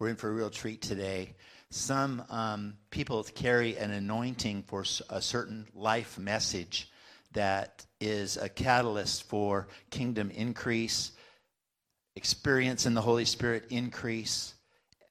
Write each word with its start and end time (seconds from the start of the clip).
we're 0.00 0.08
in 0.08 0.16
for 0.16 0.30
a 0.30 0.32
real 0.32 0.48
treat 0.48 0.80
today. 0.80 1.34
Some 1.68 2.24
um, 2.30 2.74
people 2.90 3.22
carry 3.22 3.76
an 3.76 3.90
anointing 3.90 4.62
for 4.62 4.82
a 5.10 5.20
certain 5.20 5.68
life 5.74 6.18
message 6.18 6.90
that 7.32 7.84
is 8.00 8.38
a 8.38 8.48
catalyst 8.48 9.24
for 9.24 9.68
kingdom 9.90 10.30
increase, 10.30 11.12
experience 12.16 12.86
in 12.86 12.94
the 12.94 13.02
Holy 13.02 13.26
Spirit 13.26 13.66
increase. 13.68 14.54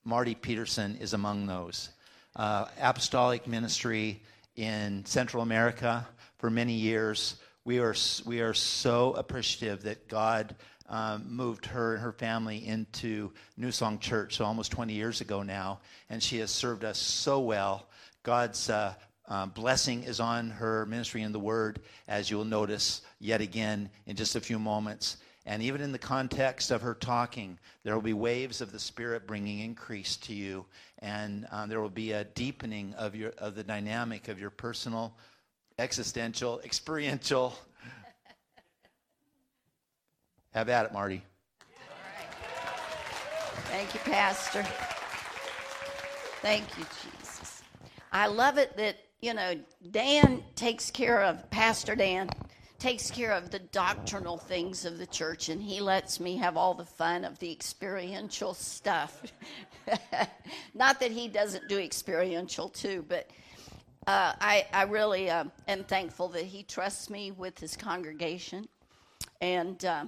Marty 0.04 0.34
Peterson 0.34 0.98
is 1.00 1.14
among 1.14 1.46
those. 1.46 1.90
Uh, 2.36 2.66
apostolic 2.82 3.46
ministry 3.46 4.24
in 4.56 5.06
Central 5.06 5.44
America 5.44 6.08
for 6.40 6.50
many 6.50 6.74
years. 6.74 7.36
We 7.64 7.78
are, 7.78 7.94
we 8.26 8.42
are 8.42 8.56
so 8.56 9.14
appreciative 9.14 9.84
that 9.84 10.08
God 10.08 10.56
um, 10.90 11.26
moved 11.30 11.66
her 11.68 11.94
and 11.94 12.04
her 12.04 12.12
family 12.12 12.66
into 12.66 13.32
New 13.58 13.72
Song 13.72 14.00
Church, 14.00 14.36
so 14.36 14.46
almost 14.46 14.72
20 14.72 14.94
years 14.94 15.22
ago 15.22 15.44
now, 15.44 15.80
and 16.10 16.22
she 16.22 16.40
has 16.40 16.52
served 16.52 16.84
us 16.84 16.98
so 16.98 17.40
well. 17.40 17.88
God's 18.24 18.70
uh, 18.70 18.96
uh, 19.28 19.46
blessing 19.46 20.04
is 20.04 20.20
on 20.20 20.50
her 20.50 20.86
ministry 20.88 21.22
in 21.22 21.32
the 21.32 21.40
Word, 21.40 21.82
as 22.08 22.30
you'll 22.32 22.46
notice 22.46 23.02
yet 23.20 23.42
again 23.42 23.90
in 24.08 24.16
just 24.16 24.36
a 24.36 24.42
few 24.42 24.58
moments. 24.58 25.18
And 25.46 25.64
even 25.64 25.82
in 25.82 25.92
the 25.92 26.00
context 26.00 26.70
of 26.70 26.82
her 26.82 26.94
talking, 26.94 27.58
there 27.84 27.96
will 27.96 28.02
be 28.02 28.14
waves 28.14 28.62
of 28.62 28.72
the 28.72 28.80
Spirit 28.80 29.26
bringing 29.26 29.60
increase 29.60 30.18
to 30.18 30.34
you, 30.34 30.66
and 31.00 31.48
um, 31.52 31.70
there 31.70 31.82
will 31.82 31.90
be 31.90 32.12
a 32.12 32.24
deepening 32.24 32.94
of 32.96 33.16
your 33.16 33.32
of 33.38 33.56
the 33.56 33.64
dynamic 33.64 34.28
of 34.28 34.40
your 34.40 34.50
personal, 34.50 35.16
existential, 35.78 36.60
experiential. 36.66 37.56
Have 40.54 40.70
at 40.70 40.86
it, 40.86 40.94
Marty. 40.94 41.24
Thank 43.66 43.94
you, 43.94 44.00
Pastor. 44.02 44.66
Thank 46.42 46.66
you, 46.78 46.86
Jesus. 47.04 47.62
I 48.12 48.28
love 48.28 48.58
it 48.58 48.76
that 48.78 48.98
you 49.22 49.34
know, 49.34 49.60
Dan 49.92 50.44
takes 50.56 50.90
care 50.92 51.22
of, 51.22 51.50
Pastor 51.50 51.96
Dan 51.96 52.30
takes 52.78 53.12
care 53.12 53.34
of 53.34 53.52
the 53.52 53.60
doctrinal 53.60 54.38
things 54.38 54.86
of 54.86 54.98
the 54.98 55.06
church, 55.06 55.50
and 55.50 55.62
he 55.62 55.82
lets 55.82 56.20
me 56.20 56.38
have 56.38 56.56
all 56.56 56.74
the 56.74 56.86
fun 56.86 57.26
of 57.26 57.38
the 57.40 57.52
experiential 57.52 58.54
stuff. 58.54 59.22
Not 60.74 61.02
that 61.02 61.12
he 61.12 61.28
doesn't 61.28 61.68
do 61.68 61.78
experiential 61.78 62.70
too, 62.70 63.04
but 63.10 63.30
uh, 64.08 64.34
I, 64.40 64.66
I 64.72 64.84
really 64.84 65.30
uh, 65.30 65.46
am 65.68 65.84
thankful 65.84 66.30
that 66.30 66.46
he 66.46 66.64
trusts 66.64 67.10
me 67.10 67.32
with 67.32 67.60
his 67.60 67.76
congregation. 67.76 68.70
And 69.42 69.84
uh, 69.84 70.06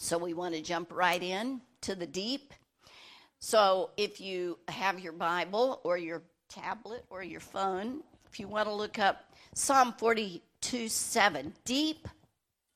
so 0.00 0.16
we 0.16 0.32
want 0.32 0.54
to 0.54 0.62
jump 0.62 0.90
right 0.92 1.22
in 1.22 1.60
to 1.82 1.94
the 1.94 2.06
deep. 2.06 2.54
So 3.38 3.90
if 3.98 4.18
you 4.18 4.58
have 4.68 4.98
your 4.98 5.12
Bible 5.12 5.82
or 5.84 5.98
your 5.98 6.22
tablet 6.48 7.04
or 7.10 7.22
your 7.22 7.40
phone, 7.40 8.02
if 8.26 8.40
you 8.40 8.48
want 8.48 8.66
to 8.66 8.74
look 8.74 8.98
up 8.98 9.34
Psalm 9.54 9.94
42 9.98 10.88
7, 10.88 11.52
deep 11.66 12.08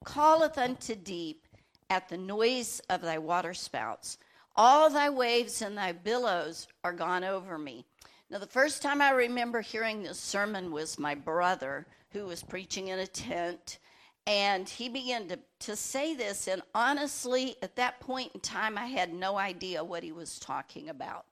calleth 0.04 0.58
unto 0.58 0.94
deep 0.94 1.46
at 1.88 2.10
the 2.10 2.18
noise 2.18 2.82
of 2.90 3.00
thy 3.00 3.16
waterspouts. 3.16 4.18
All 4.54 4.90
thy 4.90 5.08
waves 5.08 5.62
and 5.62 5.78
thy 5.78 5.92
billows 5.92 6.68
are 6.84 6.92
gone 6.92 7.24
over 7.24 7.56
me. 7.56 7.86
Now, 8.28 8.38
the 8.38 8.46
first 8.46 8.82
time 8.82 9.00
I 9.00 9.10
remember 9.12 9.62
hearing 9.62 10.02
this 10.02 10.20
sermon 10.20 10.70
was 10.70 10.98
my 10.98 11.14
brother 11.14 11.86
who 12.10 12.26
was 12.26 12.42
preaching 12.42 12.88
in 12.88 12.98
a 12.98 13.06
tent. 13.06 13.78
And 14.26 14.68
he 14.68 14.88
began 14.88 15.28
to, 15.28 15.38
to 15.60 15.76
say 15.76 16.14
this. 16.14 16.48
And 16.48 16.62
honestly, 16.74 17.56
at 17.62 17.76
that 17.76 18.00
point 18.00 18.32
in 18.34 18.40
time, 18.40 18.78
I 18.78 18.86
had 18.86 19.12
no 19.12 19.36
idea 19.36 19.84
what 19.84 20.02
he 20.02 20.12
was 20.12 20.38
talking 20.38 20.88
about. 20.88 21.26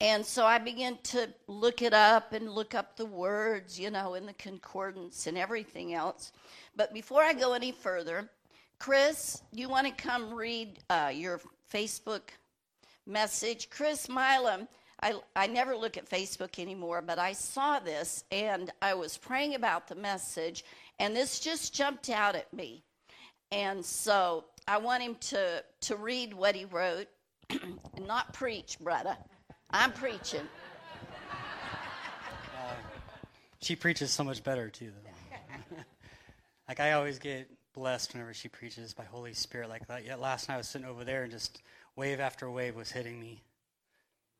And 0.00 0.24
so 0.24 0.44
I 0.44 0.58
began 0.58 0.98
to 1.04 1.28
look 1.46 1.80
it 1.80 1.94
up 1.94 2.32
and 2.32 2.50
look 2.50 2.74
up 2.74 2.96
the 2.96 3.06
words, 3.06 3.78
you 3.78 3.90
know, 3.90 4.14
in 4.14 4.26
the 4.26 4.32
concordance 4.34 5.26
and 5.26 5.38
everything 5.38 5.94
else. 5.94 6.32
But 6.76 6.92
before 6.92 7.22
I 7.22 7.32
go 7.32 7.52
any 7.52 7.72
further, 7.72 8.28
Chris, 8.78 9.40
you 9.52 9.68
want 9.68 9.86
to 9.86 9.92
come 9.92 10.34
read 10.34 10.80
uh, 10.90 11.12
your 11.14 11.40
Facebook 11.72 12.30
message? 13.06 13.70
Chris 13.70 14.08
Milam, 14.08 14.68
I, 15.00 15.14
I 15.36 15.46
never 15.46 15.76
look 15.76 15.96
at 15.96 16.08
Facebook 16.08 16.58
anymore, 16.58 17.00
but 17.00 17.18
I 17.18 17.32
saw 17.32 17.78
this 17.78 18.24
and 18.32 18.70
I 18.82 18.94
was 18.94 19.16
praying 19.16 19.54
about 19.54 19.86
the 19.86 19.94
message, 19.94 20.64
and 20.98 21.14
this 21.14 21.40
just 21.40 21.74
jumped 21.74 22.10
out 22.10 22.36
at 22.36 22.52
me. 22.52 22.84
And 23.50 23.84
so 23.84 24.44
I 24.66 24.78
want 24.78 25.02
him 25.02 25.16
to, 25.16 25.62
to 25.82 25.96
read 25.96 26.34
what 26.34 26.54
he 26.54 26.64
wrote, 26.64 27.06
and 27.50 28.06
not 28.06 28.32
preach, 28.32 28.78
brother. 28.80 29.16
I'm 29.70 29.92
preaching. 29.92 30.48
Uh, 31.30 32.72
she 33.60 33.76
preaches 33.76 34.10
so 34.10 34.24
much 34.24 34.42
better 34.42 34.70
too, 34.70 34.90
though. 34.90 35.76
like 36.68 36.80
I 36.80 36.92
always 36.92 37.18
get 37.18 37.50
blessed 37.74 38.12
whenever 38.12 38.32
she 38.32 38.48
preaches 38.48 38.94
by 38.94 39.04
Holy 39.04 39.34
Spirit 39.34 39.68
like 39.68 39.86
that. 39.88 40.04
Yet 40.04 40.20
last 40.20 40.48
night 40.48 40.54
I 40.54 40.58
was 40.58 40.68
sitting 40.68 40.86
over 40.86 41.04
there 41.04 41.24
and 41.24 41.32
just 41.32 41.62
wave 41.96 42.20
after 42.20 42.50
wave 42.50 42.76
was 42.76 42.90
hitting 42.90 43.20
me. 43.20 43.42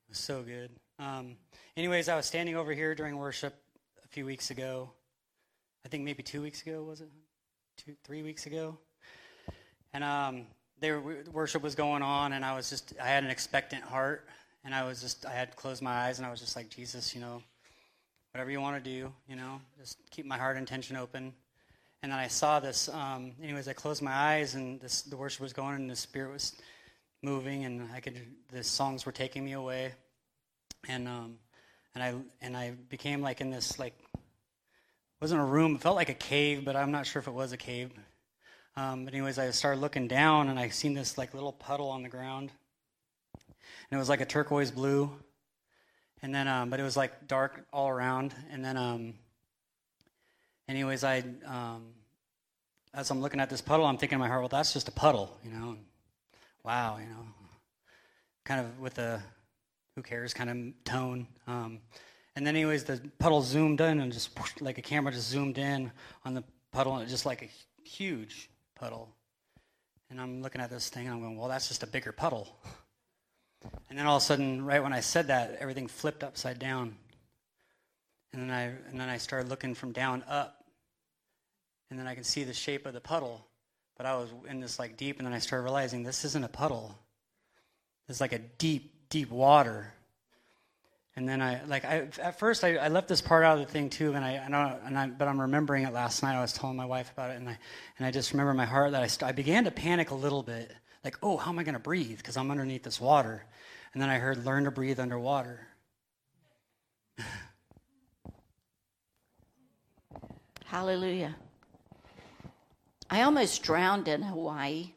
It 0.07 0.11
was 0.11 0.19
so 0.19 0.43
good. 0.43 0.71
Um, 0.99 1.37
anyways, 1.77 2.09
I 2.09 2.17
was 2.17 2.27
standing 2.27 2.57
over 2.57 2.73
here 2.73 2.95
during 2.95 3.17
worship 3.17 3.55
a 4.05 4.09
few 4.09 4.25
weeks 4.25 4.51
ago. 4.51 4.91
I 5.85 5.89
think 5.89 6.05
maybe 6.05 6.23
two 6.23 6.43
weeks 6.43 6.63
ago 6.63 6.83
was 6.83 7.01
it? 7.01 7.09
Two, 7.77 7.95
three 8.05 8.23
weeks 8.23 8.47
ago. 8.47 8.79
And 9.93 10.03
um, 10.05 10.47
there, 10.81 11.01
worship 11.01 11.63
was 11.63 11.75
going 11.75 12.03
on, 12.03 12.33
and 12.33 12.45
I 12.45 12.57
was 12.57 12.71
just 12.71 12.95
I 13.03 13.07
had 13.07 13.25
an 13.25 13.31
expectant 13.31 13.83
heart 13.83 14.27
and 14.65 14.75
I 14.75 14.85
was 14.85 15.01
just 15.01 15.27
I 15.27 15.33
had 15.33 15.55
closed 15.57 15.83
my 15.83 15.93
eyes 15.93 16.19
and 16.19 16.27
I 16.27 16.31
was 16.31 16.41
just 16.41 16.57
like 16.57 16.71
Jesus, 16.71 17.15
you 17.15 17.21
know, 17.21 17.43
whatever 18.33 18.51
you 18.51 18.61
want 18.61 18.83
to 18.83 18.91
do, 18.91 19.13
you 19.29 19.37
know, 19.37 19.61
just 19.79 19.99
keep 20.11 20.27
my 20.27 20.39
heart 20.39 20.57
intention 20.57 20.97
open. 20.97 21.33
And 22.03 22.13
then 22.13 22.19
I 22.19 22.29
saw 22.29 22.61
this. 22.61 22.89
Um, 22.89 23.33
anyways, 23.43 23.69
I 23.69 23.73
closed 23.73 24.03
my 24.03 24.13
eyes 24.13 24.55
and 24.55 24.81
this, 24.81 25.03
the 25.03 25.17
worship 25.17 25.41
was 25.41 25.53
going 25.53 25.77
and 25.77 25.89
the 25.89 25.97
spirit 25.97 26.33
was 26.33 26.55
moving 27.23 27.65
and 27.65 27.89
I 27.95 28.01
could 28.01 28.21
the 28.51 28.65
songs 28.65 29.07
were 29.07 29.13
taking 29.13 29.45
me 29.45 29.53
away, 29.53 29.93
and 30.89 31.09
um, 31.09 31.37
and 31.95 32.03
I 32.03 32.15
and 32.43 32.57
I 32.57 32.73
became 32.89 33.23
like 33.23 33.41
in 33.41 33.51
this 33.51 33.79
like 33.79 33.95
wasn't 35.25 35.41
a 35.41 35.45
room. 35.45 35.77
It 35.77 35.81
felt 35.81 35.97
like 35.97 36.11
a 36.11 36.15
cave, 36.15 36.67
but 36.67 36.77
I'm 36.77 36.91
not 36.91 37.07
sure 37.07 37.19
if 37.19 37.27
it 37.27 37.33
was 37.33 37.53
a 37.53 37.57
cave. 37.57 37.91
Um, 38.77 39.07
but 39.07 39.15
anyways, 39.15 39.39
I 39.39 39.49
started 39.53 39.81
looking 39.81 40.07
down 40.07 40.51
and 40.51 40.59
I 40.59 40.69
seen 40.69 40.93
this 40.93 41.17
like 41.17 41.33
little 41.33 41.51
puddle 41.51 41.89
on 41.89 42.03
the 42.03 42.11
ground 42.11 42.53
and 43.35 43.91
it 43.91 43.97
was 43.97 44.11
like 44.11 44.21
a 44.21 44.27
turquoise 44.27 44.71
blue. 44.71 45.11
And 46.21 46.35
then, 46.35 46.47
um, 46.47 46.69
but 46.69 46.79
it 46.79 46.83
was 46.83 46.95
like 46.95 47.27
dark 47.27 47.65
all 47.73 47.89
around. 47.89 48.35
And 48.51 48.63
then, 48.63 48.77
um, 48.77 49.15
anyways, 50.69 51.05
I, 51.05 51.25
um, 51.47 51.95
as 52.93 53.11
I'm 53.11 53.23
looking 53.23 53.41
at 53.41 53.49
this 53.49 53.63
puddle, 53.63 53.87
I'm 53.87 53.97
thinking 53.97 54.17
in 54.17 54.21
my 54.21 54.29
heart, 54.29 54.43
well, 54.43 54.51
that's 54.51 54.75
just 54.75 54.89
a 54.89 54.93
puddle, 54.93 55.39
you 55.43 55.51
know. 55.51 55.79
Wow, 56.65 56.99
you 56.99 57.07
know, 57.07 57.25
kind 58.45 58.61
of 58.61 58.79
with 58.79 58.99
a 58.99 59.23
who 59.97 60.03
cares 60.03 60.35
kind 60.35 60.51
of 60.51 60.85
tone. 60.85 61.29
And 62.37 62.47
then, 62.47 62.57
anyways, 62.57 62.85
the 62.85 63.01
puddle 63.19 63.43
zoomed 63.43 63.81
in 63.81 64.01
and 64.01 64.13
just 64.13 64.31
like 64.61 64.79
a 64.79 64.83
camera 64.83 65.13
just 65.13 65.29
zoomed 65.29 65.59
in 65.59 65.93
on 66.25 66.35
the 66.35 66.43
puddle, 66.73 66.95
and 66.95 67.07
it 67.07 67.09
just 67.09 67.27
like 67.27 67.43
a 67.43 67.89
huge 67.89 68.51
puddle. 68.75 69.09
And 70.11 70.21
I'm 70.21 70.43
looking 70.43 70.61
at 70.61 70.71
this 70.71 70.89
thing, 70.89 71.07
and 71.07 71.15
I'm 71.15 71.21
going, 71.21 71.37
well, 71.37 71.49
that's 71.49 71.69
just 71.69 71.83
a 71.83 71.87
bigger 71.87 72.13
puddle. 72.13 72.57
And 73.89 73.99
then 73.99 74.05
all 74.05 74.19
of 74.19 74.23
a 74.23 74.27
sudden, 74.27 74.63
right 74.63 74.83
when 74.83 74.93
I 74.93 75.01
said 75.01 75.29
that, 75.29 75.57
everything 75.59 75.87
flipped 75.87 76.23
upside 76.23 76.59
down. 76.59 76.97
And 78.35 78.43
then 78.43 78.51
I 78.51 78.63
and 78.91 79.01
then 79.01 79.09
I 79.09 79.17
started 79.17 79.49
looking 79.49 79.75
from 79.75 79.93
down 79.93 80.23
up. 80.29 80.65
And 81.89 81.99
then 81.99 82.07
I 82.07 82.15
can 82.15 82.25
see 82.25 82.45
the 82.45 82.53
shape 82.53 82.85
of 82.85 82.93
the 82.93 83.01
puddle. 83.01 83.47
But 83.97 84.05
I 84.05 84.17
was 84.17 84.29
in 84.49 84.61
this 84.61 84.79
like 84.79 84.97
deep, 84.97 85.19
and 85.19 85.27
then 85.27 85.33
I 85.33 85.39
started 85.39 85.63
realizing 85.63 86.03
this 86.03 86.25
isn't 86.25 86.45
a 86.45 86.49
puddle. 86.49 86.99
It's 88.09 88.21
like 88.21 88.33
a 88.33 88.39
deep, 88.39 89.09
deep 89.09 89.31
water. 89.31 89.95
And 91.17 91.29
then 91.29 91.41
I 91.41 91.63
like 91.65 91.85
I 91.85 92.09
at 92.21 92.39
first 92.39 92.65
I, 92.65 92.77
I 92.77 92.89
left 92.89 93.07
this 93.07 93.21
part 93.21 93.45
out 93.45 93.59
of 93.59 93.67
the 93.67 93.73
thing 93.73 93.89
too, 93.89 94.15
and 94.15 94.25
I, 94.25 94.33
I, 94.35 94.79
and 94.85 94.99
I 94.99 95.07
but 95.07 95.29
I'm 95.29 95.41
remembering 95.41 95.85
it 95.85 95.93
last 95.93 96.23
night. 96.23 96.37
I 96.37 96.41
was 96.41 96.53
telling 96.53 96.77
my 96.77 96.87
wife 96.87 97.13
about 97.13 97.31
it, 97.31 97.37
and 97.37 97.49
I 97.49 97.57
and 97.99 98.07
I 98.07 98.11
just 98.11 98.33
remember 98.33 98.53
my 98.53 98.65
heart 98.65 98.93
that 98.93 99.03
I, 99.03 99.07
st- 99.07 99.29
I 99.29 99.33
began 99.33 99.65
to 99.65 99.71
panic 99.71 100.11
a 100.11 100.17
little 100.17 100.43
bit 100.43 100.73
like, 101.05 101.19
oh, 101.23 101.37
how 101.37 101.51
am 101.51 101.59
I 101.59 101.65
going 101.65 101.75
to 101.75 101.79
breathe? 101.79 102.17
Because 102.17 102.39
I'm 102.39 102.51
underneath 102.51 102.83
this 102.83 103.01
water. 103.01 103.45
And 103.93 104.03
then 104.03 104.09
I 104.09 104.19
heard, 104.19 104.45
learn 104.45 104.65
to 104.65 104.71
breathe 104.71 104.99
underwater. 104.99 105.69
Hallelujah. 110.65 111.37
I 113.11 113.21
almost 113.23 113.63
drowned 113.63 114.09
in 114.09 114.23
Hawaii 114.23 114.93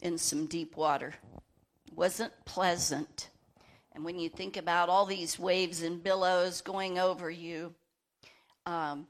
in 0.00 0.16
some 0.16 0.46
deep 0.46 0.76
water. 0.76 1.14
Wasn't 1.94 2.32
pleasant. 2.46 3.28
And 3.92 4.04
when 4.04 4.18
you 4.18 4.28
think 4.28 4.56
about 4.56 4.88
all 4.88 5.06
these 5.06 5.38
waves 5.38 5.82
and 5.82 6.02
billows 6.02 6.60
going 6.60 6.98
over 6.98 7.30
you, 7.30 7.74
um, 8.66 9.06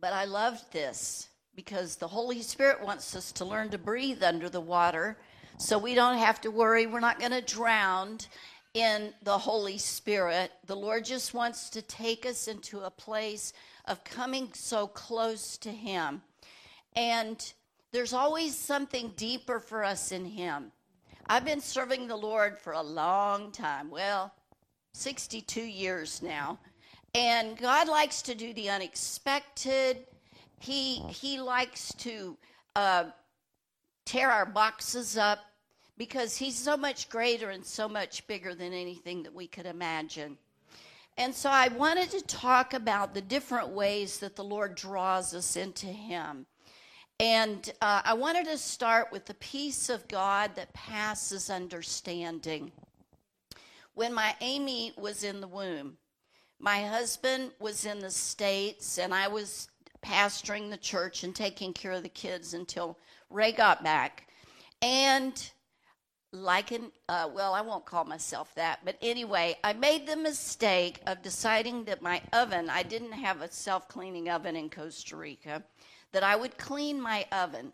but 0.00 0.12
I 0.12 0.24
loved 0.26 0.72
this 0.72 1.28
because 1.54 1.96
the 1.96 2.06
Holy 2.08 2.42
Spirit 2.42 2.84
wants 2.84 3.16
us 3.16 3.32
to 3.32 3.44
learn 3.44 3.70
to 3.70 3.78
breathe 3.78 4.22
under 4.22 4.48
the 4.48 4.60
water 4.60 5.18
So 5.60 5.76
we 5.76 5.96
don't 5.96 6.18
have 6.18 6.40
to 6.42 6.52
worry. 6.52 6.86
We're 6.86 7.00
not 7.00 7.18
going 7.18 7.32
to 7.32 7.40
drown 7.40 8.18
in 8.74 9.12
the 9.24 9.36
Holy 9.36 9.76
Spirit. 9.76 10.52
The 10.66 10.76
Lord 10.76 11.04
just 11.04 11.34
wants 11.34 11.68
to 11.70 11.82
take 11.82 12.24
us 12.24 12.46
into 12.46 12.80
a 12.80 12.90
place 12.90 13.52
of 13.86 14.04
coming 14.04 14.50
so 14.54 14.86
close 14.86 15.58
to 15.58 15.70
Him. 15.70 16.22
And 16.94 17.52
there's 17.90 18.12
always 18.12 18.56
something 18.56 19.14
deeper 19.16 19.58
for 19.58 19.82
us 19.82 20.12
in 20.12 20.26
Him. 20.26 20.70
I've 21.30 21.44
been 21.44 21.60
serving 21.60 22.08
the 22.08 22.16
Lord 22.16 22.58
for 22.58 22.72
a 22.72 22.82
long 22.82 23.52
time. 23.52 23.90
Well, 23.90 24.32
62 24.94 25.60
years 25.60 26.22
now. 26.22 26.58
And 27.14 27.58
God 27.58 27.86
likes 27.86 28.22
to 28.22 28.34
do 28.34 28.54
the 28.54 28.70
unexpected. 28.70 30.06
He, 30.58 31.00
he 31.08 31.38
likes 31.38 31.92
to 31.98 32.34
uh, 32.74 33.04
tear 34.06 34.30
our 34.30 34.46
boxes 34.46 35.18
up 35.18 35.40
because 35.98 36.34
He's 36.34 36.56
so 36.56 36.78
much 36.78 37.10
greater 37.10 37.50
and 37.50 37.64
so 37.64 37.90
much 37.90 38.26
bigger 38.26 38.54
than 38.54 38.72
anything 38.72 39.22
that 39.24 39.34
we 39.34 39.46
could 39.46 39.66
imagine. 39.66 40.38
And 41.18 41.34
so 41.34 41.50
I 41.50 41.68
wanted 41.68 42.10
to 42.12 42.22
talk 42.22 42.72
about 42.72 43.12
the 43.12 43.20
different 43.20 43.68
ways 43.68 44.18
that 44.20 44.34
the 44.34 44.44
Lord 44.44 44.76
draws 44.76 45.34
us 45.34 45.56
into 45.56 45.88
Him. 45.88 46.46
And 47.20 47.72
uh, 47.82 48.02
I 48.04 48.14
wanted 48.14 48.44
to 48.46 48.56
start 48.56 49.10
with 49.10 49.26
the 49.26 49.34
peace 49.34 49.88
of 49.88 50.06
God 50.06 50.52
that 50.54 50.72
passes 50.72 51.50
understanding. 51.50 52.70
When 53.94 54.14
my 54.14 54.36
Amy 54.40 54.92
was 54.96 55.24
in 55.24 55.40
the 55.40 55.48
womb, 55.48 55.96
my 56.60 56.80
husband 56.82 57.50
was 57.58 57.84
in 57.84 57.98
the 57.98 58.10
States, 58.10 58.98
and 58.98 59.12
I 59.12 59.26
was 59.26 59.68
pastoring 60.00 60.70
the 60.70 60.76
church 60.76 61.24
and 61.24 61.34
taking 61.34 61.72
care 61.72 61.92
of 61.92 62.04
the 62.04 62.08
kids 62.08 62.54
until 62.54 62.96
Ray 63.30 63.50
got 63.50 63.82
back. 63.82 64.28
And 64.80 65.50
like 66.30 66.72
an 66.72 66.92
uh, 67.08 67.26
well 67.34 67.54
i 67.54 67.60
won't 67.62 67.86
call 67.86 68.04
myself 68.04 68.54
that 68.54 68.80
but 68.84 68.98
anyway 69.00 69.56
i 69.64 69.72
made 69.72 70.06
the 70.06 70.14
mistake 70.14 71.00
of 71.06 71.22
deciding 71.22 71.84
that 71.84 72.02
my 72.02 72.20
oven 72.34 72.68
i 72.68 72.82
didn't 72.82 73.12
have 73.12 73.40
a 73.40 73.50
self-cleaning 73.50 74.28
oven 74.28 74.54
in 74.54 74.68
costa 74.68 75.16
rica 75.16 75.62
that 76.12 76.22
i 76.22 76.34
would 76.34 76.56
clean 76.58 77.00
my 77.00 77.26
oven 77.32 77.72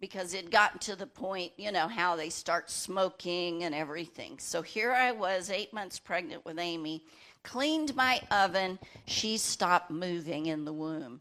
because 0.00 0.32
it 0.32 0.50
gotten 0.50 0.78
to 0.78 0.96
the 0.96 1.06
point 1.06 1.52
you 1.56 1.70
know 1.70 1.88
how 1.88 2.16
they 2.16 2.30
start 2.30 2.70
smoking 2.70 3.64
and 3.64 3.74
everything 3.74 4.38
so 4.38 4.62
here 4.62 4.92
i 4.92 5.12
was 5.12 5.50
eight 5.50 5.72
months 5.72 5.98
pregnant 5.98 6.44
with 6.44 6.58
amy 6.58 7.02
cleaned 7.42 7.94
my 7.94 8.20
oven 8.30 8.78
she 9.06 9.36
stopped 9.36 9.90
moving 9.90 10.46
in 10.46 10.64
the 10.64 10.72
womb 10.72 11.20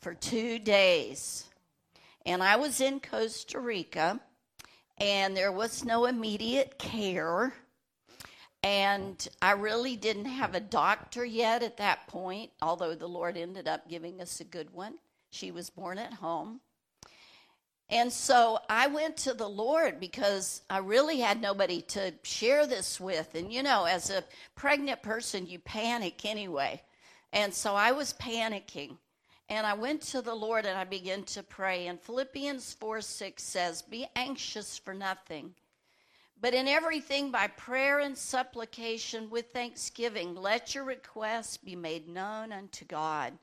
for 0.00 0.14
two 0.14 0.58
days 0.58 1.44
and 2.26 2.42
i 2.42 2.56
was 2.56 2.80
in 2.80 3.00
costa 3.00 3.58
rica 3.58 4.20
and 5.00 5.36
there 5.36 5.52
was 5.52 5.84
no 5.84 6.06
immediate 6.06 6.78
care. 6.78 7.52
And 8.62 9.26
I 9.40 9.52
really 9.52 9.96
didn't 9.96 10.24
have 10.24 10.54
a 10.54 10.60
doctor 10.60 11.24
yet 11.24 11.62
at 11.62 11.76
that 11.76 12.08
point, 12.08 12.50
although 12.60 12.94
the 12.94 13.06
Lord 13.06 13.36
ended 13.36 13.68
up 13.68 13.88
giving 13.88 14.20
us 14.20 14.40
a 14.40 14.44
good 14.44 14.72
one. 14.72 14.94
She 15.30 15.50
was 15.50 15.70
born 15.70 15.98
at 15.98 16.14
home. 16.14 16.60
And 17.90 18.12
so 18.12 18.58
I 18.68 18.86
went 18.86 19.16
to 19.18 19.32
the 19.32 19.48
Lord 19.48 19.98
because 19.98 20.60
I 20.68 20.78
really 20.78 21.20
had 21.20 21.40
nobody 21.40 21.80
to 21.82 22.12
share 22.22 22.66
this 22.66 23.00
with. 23.00 23.34
And 23.34 23.52
you 23.52 23.62
know, 23.62 23.84
as 23.84 24.10
a 24.10 24.24
pregnant 24.54 25.02
person, 25.02 25.46
you 25.46 25.58
panic 25.58 26.24
anyway. 26.24 26.82
And 27.32 27.52
so 27.52 27.74
I 27.74 27.92
was 27.92 28.12
panicking. 28.14 28.98
And 29.50 29.66
I 29.66 29.72
went 29.72 30.02
to 30.02 30.20
the 30.20 30.34
Lord 30.34 30.66
and 30.66 30.76
I 30.76 30.84
began 30.84 31.22
to 31.24 31.42
pray. 31.42 31.86
And 31.86 31.98
Philippians 31.98 32.74
4 32.74 33.00
6 33.00 33.42
says, 33.42 33.80
Be 33.80 34.06
anxious 34.14 34.76
for 34.76 34.92
nothing, 34.92 35.54
but 36.38 36.52
in 36.52 36.68
everything 36.68 37.30
by 37.30 37.46
prayer 37.46 38.00
and 38.00 38.16
supplication 38.16 39.30
with 39.30 39.50
thanksgiving, 39.52 40.34
let 40.34 40.74
your 40.74 40.84
requests 40.84 41.56
be 41.56 41.74
made 41.74 42.08
known 42.08 42.52
unto 42.52 42.84
God. 42.84 43.38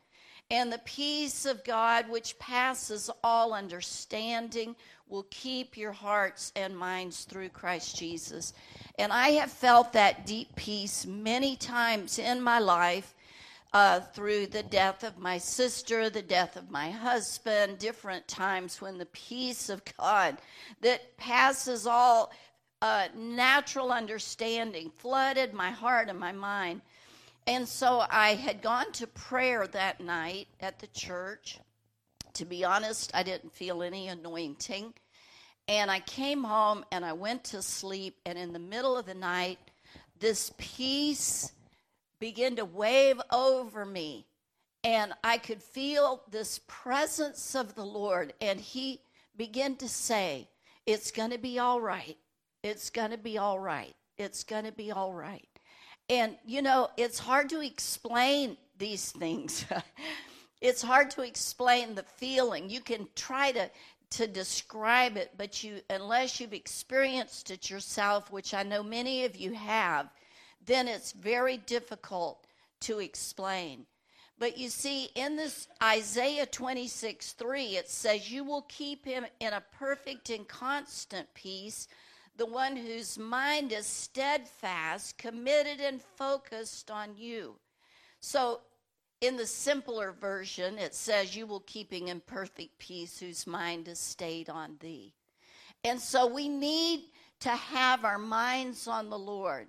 And 0.52 0.72
the 0.72 0.82
peace 0.86 1.46
of 1.46 1.64
God, 1.64 2.08
which 2.08 2.38
passes 2.38 3.10
all 3.24 3.54
understanding, 3.54 4.76
will 5.08 5.26
keep 5.30 5.78
your 5.78 5.92
hearts 5.92 6.52
and 6.56 6.78
minds 6.78 7.24
through 7.24 7.50
Christ 7.50 7.98
Jesus. 7.98 8.54
And 9.00 9.12
I 9.12 9.30
have 9.30 9.52
felt 9.52 9.94
that 9.94 10.26
deep 10.26 10.56
peace 10.56 11.06
many 11.06 11.56
times 11.56 12.20
in 12.20 12.42
my 12.42 12.60
life 12.60 13.16
uh, 13.74 14.00
through 14.00 14.48
the 14.48 14.64
death 14.64 15.04
of 15.04 15.18
my 15.18 15.38
sister, 15.38 16.10
the 16.10 16.22
death 16.22 16.56
of 16.56 16.72
my 16.72 16.90
husband, 16.90 17.78
different 17.78 18.28
times 18.28 18.80
when 18.80 18.98
the 18.98 19.06
peace 19.08 19.68
of 19.70 19.82
God 19.98 20.38
that 20.82 21.18
passes 21.18 21.86
all 21.86 22.32
uh, 22.82 23.08
natural 23.16 23.92
understanding 23.92 24.92
flooded 24.98 25.54
my 25.54 25.72
heart 25.72 26.08
and 26.08 26.20
my 26.20 26.32
mind. 26.32 26.82
And 27.48 27.68
so 27.68 28.04
I 28.10 28.34
had 28.34 28.62
gone 28.62 28.92
to 28.94 29.08
prayer 29.08 29.68
that 29.68 30.02
night 30.02 30.48
at 30.60 30.80
the 30.80 30.88
church. 30.88 31.60
To 32.34 32.46
be 32.46 32.64
honest, 32.64 33.12
I 33.14 33.24
didn't 33.24 33.54
feel 33.54 33.84
any 33.84 34.08
anointing. 34.08 34.94
And 35.68 35.90
I 35.92 36.00
came 36.00 36.44
home 36.44 36.86
and 36.92 37.06
I 37.06 37.14
went 37.14 37.44
to 37.46 37.62
sleep. 37.62 38.18
And 38.26 38.38
in 38.38 38.52
the 38.52 38.60
middle 38.60 38.98
of 38.98 39.06
the 39.06 39.14
night, 39.14 39.60
this 40.20 40.52
peace 40.58 41.52
began 42.20 42.56
to 42.56 42.66
wave 42.66 43.22
over 43.32 43.86
me. 43.86 44.26
And 44.84 45.14
I 45.24 45.38
could 45.38 45.62
feel 45.62 46.24
this 46.30 46.60
presence 46.68 47.56
of 47.56 47.76
the 47.76 47.86
Lord. 47.86 48.34
And 48.42 48.60
He 48.60 49.02
began 49.38 49.76
to 49.78 49.88
say, 49.88 50.50
It's 50.86 51.12
going 51.12 51.32
to 51.32 51.38
be 51.38 51.60
all 51.60 51.80
right. 51.80 52.18
It's 52.64 52.90
going 52.90 53.12
to 53.12 53.18
be 53.18 53.38
all 53.38 53.60
right. 53.60 53.96
It's 54.18 54.44
going 54.44 54.66
to 54.66 54.72
be 54.72 54.92
all 54.92 55.14
right. 55.14 55.48
And, 56.10 56.36
you 56.46 56.62
know, 56.62 56.90
it's 56.98 57.20
hard 57.20 57.50
to 57.50 57.62
explain 57.62 58.58
these 58.78 59.12
things. 59.12 59.66
it's 60.62 60.82
hard 60.82 61.10
to 61.12 61.22
explain 61.22 61.96
the 61.96 62.04
feeling. 62.04 62.70
You 62.70 62.82
can 62.82 63.08
try 63.16 63.52
to 63.52 63.70
to 64.12 64.28
describe 64.28 65.18
it, 65.18 65.32
but 65.36 65.64
you 65.64 65.82
unless 65.90 66.40
you've 66.40 66.54
experienced 66.54 67.52
it 67.52 67.70
yourself, 67.70 68.32
which 68.32 68.54
I 68.54 68.64
know 68.64 68.84
many 68.84 69.26
of 69.26 69.36
you 69.36 69.54
have, 69.54 70.10
then 70.66 70.88
it's 70.88 71.12
very 71.12 71.58
difficult 71.58 72.46
to 72.82 73.00
explain. 73.00 73.86
But 74.38 74.58
you 74.58 74.70
see, 74.70 75.06
in 75.16 75.38
this 75.38 75.68
Isaiah 75.82 76.46
26 76.46 77.34
3, 77.34 77.64
it 77.78 77.90
says, 77.90 78.32
You 78.32 78.44
will 78.44 78.64
keep 78.64 79.06
him 79.06 79.26
in 79.40 79.54
a 79.54 79.64
perfect 79.78 80.30
and 80.30 80.48
constant 80.48 81.34
peace, 81.34 81.88
the 82.38 82.46
one 82.46 82.76
whose 82.76 83.18
mind 83.18 83.72
is 83.72 83.86
steadfast, 83.86 85.18
committed, 85.18 85.80
and 85.80 86.02
focused 86.02 86.92
on 86.92 87.16
you. 87.18 87.56
So, 88.20 88.62
in 89.22 89.38
the 89.38 89.46
simpler 89.46 90.12
version, 90.12 90.78
it 90.78 90.94
says, 90.94 91.36
You 91.36 91.48
will 91.48 91.62
keep 91.62 91.94
him 91.94 92.08
in 92.08 92.20
perfect 92.22 92.78
peace, 92.80 93.20
whose 93.20 93.48
mind 93.48 93.88
is 93.88 94.00
stayed 94.00 94.50
on 94.50 94.76
thee. 94.80 95.14
And 95.84 96.00
so, 96.00 96.28
we 96.28 96.50
need 96.50 97.06
to 97.42 97.50
have 97.50 98.04
our 98.04 98.20
minds 98.20 98.88
on 98.88 99.10
the 99.10 99.20
Lord. 99.20 99.68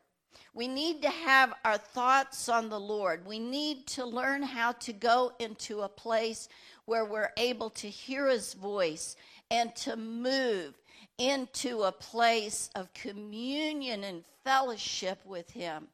We 0.55 0.69
need 0.69 1.02
to 1.02 1.11
have 1.11 1.52
our 1.64 1.79
thoughts 1.79 2.49
on 2.49 2.69
the 2.69 2.81
Lord. 2.81 3.26
We 3.26 3.38
need 3.38 3.87
to 3.88 4.05
learn 4.05 4.43
how 4.43 4.73
to 4.73 4.93
go 4.93 5.33
into 5.38 5.83
a 5.83 5.88
place 5.88 6.49
where 6.87 7.05
we're 7.05 7.33
able 7.37 7.71
to 7.71 7.88
hear 7.88 8.29
His 8.29 8.55
voice 8.55 9.17
and 9.50 9.75
to 9.76 9.97
move 9.97 10.75
into 11.19 11.83
a 11.83 11.93
place 11.93 12.71
of 12.75 12.93
communion 12.95 14.05
and 14.05 14.25
fellowship 14.45 15.21
with 15.25 15.51
Him. 15.51 15.89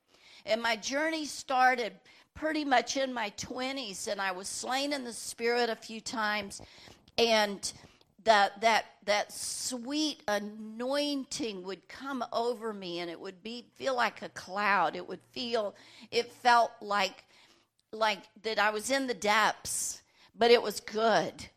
And 0.46 0.60
my 0.60 0.76
journey 0.76 1.26
started 1.26 1.92
pretty 2.34 2.64
much 2.64 2.96
in 2.96 3.12
my 3.12 3.30
20s, 3.36 4.08
and 4.08 4.20
I 4.20 4.32
was 4.32 4.48
slain 4.48 4.92
in 4.92 5.04
the 5.04 5.12
Spirit 5.12 5.70
a 5.70 5.76
few 5.76 6.00
times. 6.00 6.60
And 7.18 7.72
that 8.24 8.60
that 8.60 8.86
that 9.04 9.32
sweet 9.32 10.22
anointing 10.28 11.62
would 11.62 11.88
come 11.88 12.24
over 12.32 12.72
me 12.72 13.00
and 13.00 13.10
it 13.10 13.18
would 13.18 13.42
be 13.42 13.66
feel 13.74 13.96
like 13.96 14.22
a 14.22 14.28
cloud 14.30 14.94
it 14.94 15.06
would 15.06 15.20
feel 15.32 15.74
it 16.10 16.30
felt 16.30 16.70
like 16.80 17.24
like 17.90 18.20
that 18.42 18.58
I 18.58 18.70
was 18.70 18.90
in 18.90 19.06
the 19.06 19.14
depths 19.14 20.02
but 20.36 20.50
it 20.50 20.62
was 20.62 20.80
good 20.80 21.48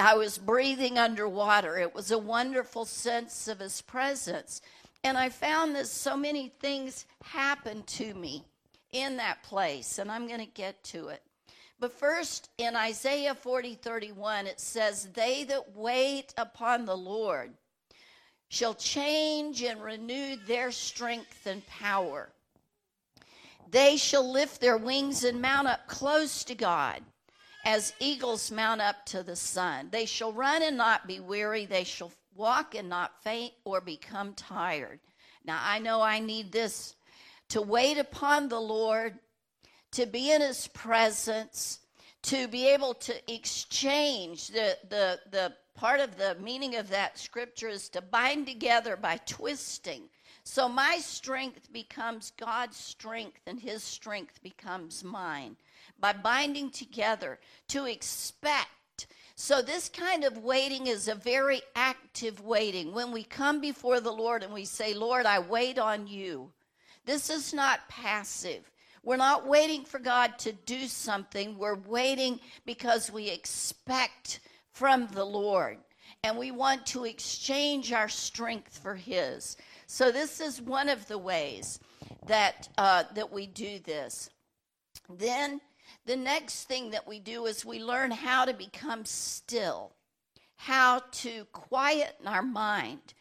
I 0.00 0.14
was 0.14 0.38
breathing 0.38 0.98
underwater. 0.98 1.76
It 1.76 1.94
was 1.94 2.10
a 2.10 2.18
wonderful 2.18 2.84
sense 2.84 3.48
of 3.48 3.60
his 3.60 3.82
presence. 3.82 4.62
And 5.04 5.16
I 5.16 5.28
found 5.28 5.76
that 5.76 5.86
so 5.86 6.16
many 6.16 6.48
things 6.48 7.06
happened 7.22 7.86
to 7.88 8.14
me 8.14 8.44
in 8.92 9.16
that 9.18 9.42
place 9.42 9.98
and 9.98 10.10
I'm 10.10 10.26
going 10.26 10.40
to 10.40 10.46
get 10.46 10.82
to 10.84 11.08
it. 11.08 11.22
But 11.78 11.98
first, 11.98 12.50
in 12.58 12.76
Isaiah 12.76 13.34
40 13.34 13.74
31, 13.76 14.46
it 14.46 14.60
says, 14.60 15.08
They 15.14 15.44
that 15.44 15.74
wait 15.74 16.34
upon 16.36 16.84
the 16.84 16.96
Lord 16.96 17.52
shall 18.48 18.74
change 18.74 19.62
and 19.62 19.82
renew 19.82 20.36
their 20.46 20.72
strength 20.72 21.46
and 21.46 21.66
power. 21.66 22.28
They 23.70 23.96
shall 23.96 24.30
lift 24.30 24.60
their 24.60 24.76
wings 24.76 25.24
and 25.24 25.40
mount 25.40 25.68
up 25.68 25.86
close 25.86 26.44
to 26.44 26.54
God, 26.54 27.00
as 27.64 27.92
eagles 27.98 28.50
mount 28.50 28.80
up 28.80 29.04
to 29.06 29.22
the 29.22 29.36
sun. 29.36 29.88
They 29.90 30.06
shall 30.06 30.32
run 30.32 30.62
and 30.62 30.76
not 30.76 31.06
be 31.06 31.20
weary. 31.20 31.66
They 31.66 31.84
shall 31.84 32.12
walk 32.34 32.74
and 32.74 32.88
not 32.88 33.22
faint 33.22 33.52
or 33.64 33.80
become 33.80 34.34
tired. 34.34 35.00
Now, 35.44 35.58
I 35.62 35.78
know 35.78 36.00
I 36.00 36.20
need 36.20 36.52
this 36.52 36.94
to 37.50 37.60
wait 37.62 37.98
upon 37.98 38.48
the 38.48 38.60
Lord, 38.60 39.18
to 39.92 40.06
be 40.06 40.32
in 40.32 40.40
his 40.40 40.68
presence, 40.68 41.80
to 42.22 42.46
be 42.48 42.68
able 42.68 42.94
to 42.94 43.32
exchange 43.32 44.48
the, 44.48 44.76
the, 44.88 45.18
the 45.30 45.52
part 45.74 46.00
of 46.00 46.16
the 46.16 46.36
meaning 46.40 46.76
of 46.76 46.88
that 46.90 47.18
scripture 47.18 47.68
is 47.68 47.88
to 47.88 48.02
bind 48.02 48.46
together 48.46 48.96
by 48.96 49.18
twisting. 49.26 50.02
So 50.44 50.68
my 50.68 50.98
strength 50.98 51.72
becomes 51.72 52.32
God's 52.36 52.76
strength, 52.76 53.40
and 53.46 53.58
his 53.58 53.82
strength 53.82 54.42
becomes 54.42 55.02
mine. 55.02 55.56
By 56.00 56.12
binding 56.12 56.70
together 56.70 57.38
to 57.68 57.84
expect. 57.84 59.06
So, 59.34 59.62
this 59.62 59.88
kind 59.88 60.24
of 60.24 60.38
waiting 60.38 60.86
is 60.86 61.08
a 61.08 61.14
very 61.14 61.62
active 61.74 62.40
waiting. 62.40 62.92
When 62.92 63.10
we 63.10 63.24
come 63.24 63.60
before 63.60 64.00
the 64.00 64.12
Lord 64.12 64.42
and 64.42 64.52
we 64.52 64.64
say, 64.64 64.92
Lord, 64.92 65.24
I 65.24 65.38
wait 65.38 65.78
on 65.78 66.06
you, 66.06 66.52
this 67.06 67.30
is 67.30 67.54
not 67.54 67.88
passive. 67.88 68.70
We're 69.02 69.16
not 69.16 69.46
waiting 69.46 69.84
for 69.84 69.98
God 69.98 70.38
to 70.40 70.52
do 70.52 70.86
something. 70.86 71.56
We're 71.56 71.78
waiting 71.86 72.38
because 72.66 73.10
we 73.10 73.30
expect 73.30 74.40
from 74.72 75.08
the 75.12 75.24
Lord 75.24 75.78
and 76.22 76.36
we 76.36 76.50
want 76.50 76.84
to 76.88 77.04
exchange 77.04 77.92
our 77.92 78.08
strength 78.08 78.78
for 78.78 78.94
His. 78.94 79.56
So, 79.86 80.12
this 80.12 80.40
is 80.40 80.60
one 80.60 80.88
of 80.88 81.08
the 81.08 81.18
ways 81.18 81.80
that, 82.26 82.68
uh, 82.76 83.04
that 83.14 83.32
we 83.32 83.46
do 83.46 83.78
this. 83.78 84.28
Then, 85.08 85.60
the 86.06 86.16
next 86.16 86.64
thing 86.64 86.90
that 86.90 87.06
we 87.06 87.18
do 87.18 87.46
is 87.46 87.64
we 87.64 87.82
learn 87.82 88.10
how 88.10 88.44
to 88.44 88.52
become 88.52 89.04
still, 89.04 89.92
how 90.56 91.02
to 91.12 91.44
quieten 91.52 92.26
our 92.26 92.42
mind. 92.42 93.14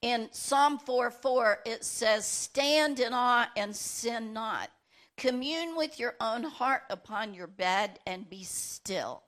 In 0.00 0.28
Psalm 0.32 0.78
4 0.78 1.10
4, 1.10 1.60
it 1.64 1.84
says, 1.84 2.26
Stand 2.26 2.98
in 2.98 3.12
awe 3.12 3.48
and 3.56 3.74
sin 3.74 4.32
not. 4.32 4.70
Commune 5.16 5.76
with 5.76 6.00
your 6.00 6.16
own 6.20 6.42
heart 6.42 6.82
upon 6.90 7.34
your 7.34 7.46
bed 7.46 8.00
and 8.06 8.28
be 8.28 8.42
still. 8.42 9.22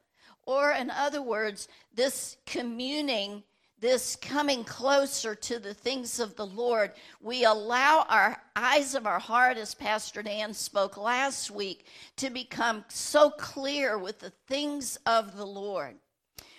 Or, 0.46 0.72
in 0.72 0.90
other 0.90 1.22
words, 1.22 1.68
this 1.94 2.36
communing, 2.46 3.44
this 3.84 4.16
coming 4.16 4.64
closer 4.64 5.34
to 5.34 5.58
the 5.58 5.74
things 5.74 6.18
of 6.18 6.34
the 6.36 6.46
Lord, 6.46 6.92
we 7.20 7.44
allow 7.44 8.06
our 8.08 8.42
eyes 8.56 8.94
of 8.94 9.06
our 9.06 9.18
heart, 9.18 9.58
as 9.58 9.74
Pastor 9.74 10.22
Dan 10.22 10.54
spoke 10.54 10.96
last 10.96 11.50
week, 11.50 11.84
to 12.16 12.30
become 12.30 12.86
so 12.88 13.28
clear 13.28 13.98
with 13.98 14.20
the 14.20 14.32
things 14.48 14.96
of 15.04 15.36
the 15.36 15.44
Lord. 15.44 15.96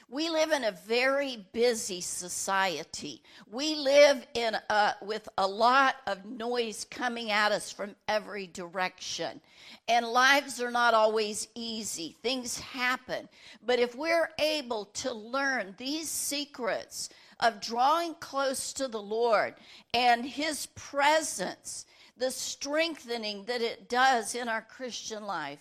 We 0.07 0.29
live 0.29 0.51
in 0.51 0.63
a 0.63 0.71
very 0.71 1.47
busy 1.51 1.99
society. 1.99 3.23
We 3.51 3.75
live 3.75 4.25
in 4.35 4.55
a, 4.69 4.93
with 5.01 5.27
a 5.37 5.47
lot 5.47 5.95
of 6.05 6.25
noise 6.25 6.85
coming 6.89 7.31
at 7.31 7.51
us 7.51 7.71
from 7.71 7.95
every 8.07 8.45
direction. 8.45 9.41
And 9.87 10.05
lives 10.05 10.61
are 10.61 10.69
not 10.69 10.93
always 10.93 11.47
easy. 11.55 12.15
Things 12.21 12.59
happen. 12.59 13.27
But 13.65 13.79
if 13.79 13.95
we're 13.95 14.29
able 14.37 14.85
to 14.85 15.11
learn 15.11 15.73
these 15.77 16.09
secrets 16.09 17.09
of 17.39 17.59
drawing 17.59 18.13
close 18.15 18.73
to 18.73 18.87
the 18.87 19.01
Lord 19.01 19.55
and 19.93 20.23
His 20.23 20.67
presence, 20.75 21.87
the 22.15 22.29
strengthening 22.29 23.43
that 23.45 23.61
it 23.61 23.89
does 23.89 24.35
in 24.35 24.49
our 24.49 24.61
Christian 24.61 25.25
life, 25.25 25.59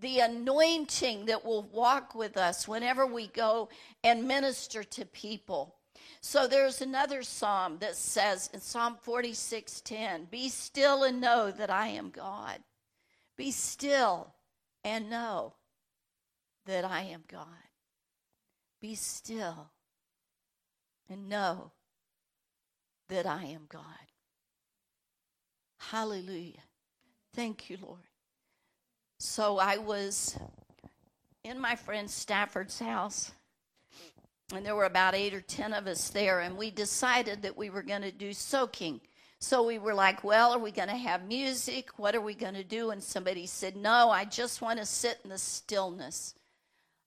the 0.00 0.20
anointing 0.20 1.26
that 1.26 1.44
will 1.44 1.62
walk 1.62 2.14
with 2.14 2.36
us 2.36 2.66
whenever 2.66 3.06
we 3.06 3.28
go 3.28 3.68
and 4.02 4.26
minister 4.26 4.82
to 4.82 5.04
people. 5.06 5.76
So 6.20 6.46
there's 6.46 6.80
another 6.80 7.22
psalm 7.22 7.78
that 7.78 7.96
says 7.96 8.50
in 8.52 8.60
Psalm 8.60 8.96
46:10, 8.96 10.24
"Be 10.26 10.48
still 10.48 11.04
and 11.04 11.20
know 11.20 11.50
that 11.50 11.70
I 11.70 11.88
am 11.88 12.10
God. 12.10 12.64
Be 13.36 13.50
still 13.52 14.34
and 14.82 15.10
know 15.10 15.54
that 16.64 16.84
I 16.84 17.02
am 17.02 17.24
God. 17.28 17.68
Be 18.80 18.94
still 18.94 19.70
and 21.08 21.28
know 21.28 21.72
that 23.08 23.26
I 23.26 23.44
am 23.44 23.66
God." 23.66 24.10
Hallelujah. 25.76 26.64
Thank 27.34 27.68
you, 27.68 27.76
Lord. 27.76 28.08
So 29.18 29.58
I 29.58 29.78
was 29.78 30.36
in 31.44 31.60
my 31.60 31.76
friend 31.76 32.10
Stafford's 32.10 32.78
house, 32.78 33.32
and 34.52 34.64
there 34.64 34.76
were 34.76 34.84
about 34.84 35.14
eight 35.14 35.34
or 35.34 35.40
ten 35.40 35.72
of 35.72 35.86
us 35.86 36.10
there, 36.10 36.40
and 36.40 36.56
we 36.56 36.70
decided 36.70 37.42
that 37.42 37.56
we 37.56 37.70
were 37.70 37.82
going 37.82 38.02
to 38.02 38.12
do 38.12 38.32
soaking. 38.32 39.00
So 39.38 39.62
we 39.62 39.78
were 39.78 39.94
like, 39.94 40.24
well, 40.24 40.52
are 40.52 40.58
we 40.58 40.70
going 40.70 40.88
to 40.88 40.96
have 40.96 41.26
music? 41.26 41.90
What 41.98 42.14
are 42.14 42.20
we 42.20 42.34
going 42.34 42.54
to 42.54 42.64
do? 42.64 42.90
And 42.90 43.02
somebody 43.02 43.46
said, 43.46 43.76
no, 43.76 44.10
I 44.10 44.24
just 44.24 44.62
want 44.62 44.78
to 44.78 44.86
sit 44.86 45.18
in 45.22 45.30
the 45.30 45.38
stillness. 45.38 46.34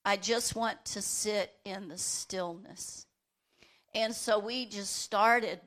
I 0.06 0.18
just 0.18 0.56
want 0.56 0.84
to 0.86 1.02
sit 1.02 1.54
in 1.66 1.88
the 1.88 1.98
stillness. 1.98 3.08
And 3.96 4.14
so 4.14 4.40
we 4.40 4.66
just 4.66 4.98
started 4.98 5.60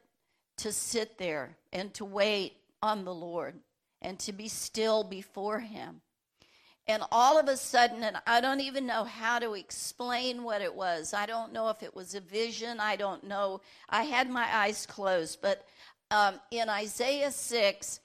to 0.59 0.73
sit 0.73 1.19
there 1.19 1.57
and 1.73 1.93
to 1.95 2.05
wait 2.05 2.55
on 2.83 3.05
the 3.05 3.15
Lord 3.15 3.55
and 4.01 4.19
to 4.21 4.33
be 4.33 4.49
still 4.49 5.03
before 5.03 5.59
Him. 5.59 6.01
And 6.89 7.03
all 7.13 7.39
of 7.39 7.47
a 7.49 7.57
sudden, 7.57 8.03
and 8.03 8.17
I 8.27 8.41
don't 8.41 8.61
even 8.61 8.87
know 8.87 9.05
how 9.05 9.39
to 9.39 9.55
explain 9.55 10.43
what 10.43 10.63
it 10.63 10.75
was. 10.75 11.15
I 11.15 11.27
don't 11.27 11.53
know 11.53 11.69
if 11.69 11.83
it 11.83 11.95
was 11.95 12.15
a 12.15 12.21
vision. 12.21 12.81
I 12.81 12.97
don't 12.97 13.25
know. 13.25 13.61
I 13.89 14.05
had 14.05 14.29
my 14.29 14.49
eyes 14.53 14.87
closed. 14.87 15.41
But 15.41 15.67
um, 16.11 16.41
in 16.51 16.69
Isaiah 16.69 17.31
6, 17.31 18.01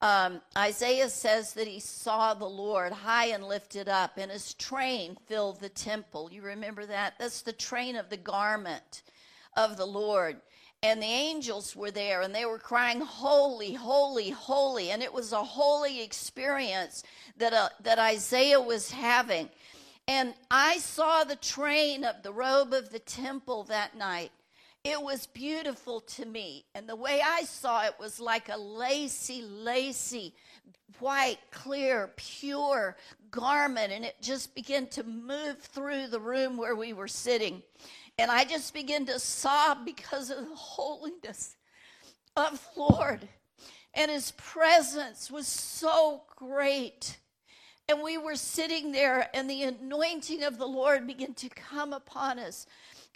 um, 0.00 0.40
Isaiah 0.56 1.08
says 1.08 1.54
that 1.54 1.66
he 1.66 1.80
saw 1.80 2.34
the 2.34 2.44
Lord 2.44 2.92
high 2.92 3.26
and 3.26 3.44
lifted 3.44 3.88
up, 3.88 4.16
and 4.16 4.30
his 4.30 4.54
train 4.54 5.16
filled 5.26 5.60
the 5.60 5.68
temple. 5.68 6.28
You 6.30 6.42
remember 6.42 6.86
that? 6.86 7.14
That's 7.18 7.42
the 7.42 7.52
train 7.52 7.96
of 7.96 8.08
the 8.08 8.16
garment 8.16 9.02
of 9.56 9.76
the 9.76 9.86
Lord 9.86 10.40
and 10.82 11.02
the 11.02 11.06
angels 11.06 11.74
were 11.74 11.90
there 11.90 12.22
and 12.22 12.34
they 12.34 12.44
were 12.44 12.58
crying 12.58 13.00
holy 13.00 13.74
holy 13.74 14.30
holy. 14.30 14.90
And 14.90 15.02
it 15.02 15.12
was 15.12 15.32
a 15.32 15.42
holy 15.42 16.02
experience 16.02 17.02
that 17.36 17.52
uh, 17.52 17.68
that 17.82 17.98
Isaiah 17.98 18.60
was 18.60 18.90
having. 18.90 19.48
And 20.06 20.34
I 20.50 20.78
saw 20.78 21.24
the 21.24 21.36
train 21.36 22.04
of 22.04 22.22
the 22.22 22.32
robe 22.32 22.72
of 22.72 22.90
the 22.90 22.98
temple 23.00 23.64
that 23.64 23.96
night. 23.96 24.30
It 24.84 25.02
was 25.02 25.26
beautiful 25.26 26.00
to 26.00 26.24
me. 26.24 26.64
And 26.74 26.88
the 26.88 26.96
way 26.96 27.20
I 27.22 27.42
saw 27.42 27.84
it 27.84 27.94
was 27.98 28.20
like 28.20 28.48
a 28.48 28.56
lacy 28.56 29.42
lacy 29.42 30.34
white 31.00 31.38
clear 31.50 32.12
pure 32.16 32.96
garment. 33.30 33.92
And 33.92 34.04
it 34.04 34.16
just 34.22 34.54
began 34.54 34.86
to 34.88 35.02
move 35.02 35.58
through 35.58 36.06
the 36.06 36.20
room 36.20 36.56
where 36.56 36.76
we 36.76 36.92
were 36.92 37.08
sitting 37.08 37.62
and 38.18 38.30
I 38.30 38.44
just 38.44 38.74
began 38.74 39.06
to 39.06 39.20
sob 39.20 39.84
because 39.84 40.30
of 40.30 40.48
the 40.48 40.56
holiness 40.56 41.56
of 42.36 42.60
the 42.74 42.80
Lord. 42.80 43.28
And 43.94 44.10
his 44.10 44.32
presence 44.32 45.30
was 45.30 45.46
so 45.46 46.22
great. 46.36 47.18
And 47.88 48.02
we 48.02 48.18
were 48.18 48.36
sitting 48.36 48.92
there, 48.92 49.30
and 49.32 49.48
the 49.48 49.62
anointing 49.62 50.42
of 50.42 50.58
the 50.58 50.66
Lord 50.66 51.06
began 51.06 51.32
to 51.34 51.48
come 51.48 51.92
upon 51.92 52.38
us. 52.38 52.66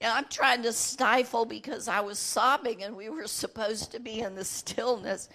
And 0.01 0.11
I'm 0.11 0.27
trying 0.31 0.63
to 0.63 0.73
stifle 0.73 1.45
because 1.45 1.89
I 1.89 2.01
was 2.01 2.19
sobbing, 2.19 2.83
and 2.83 2.97
we 2.97 3.11
were 3.11 3.27
supposed 3.27 3.93
to 3.93 4.01
be 4.01 4.21
in 4.21 4.35
the 4.35 4.45
stillness. 4.45 5.29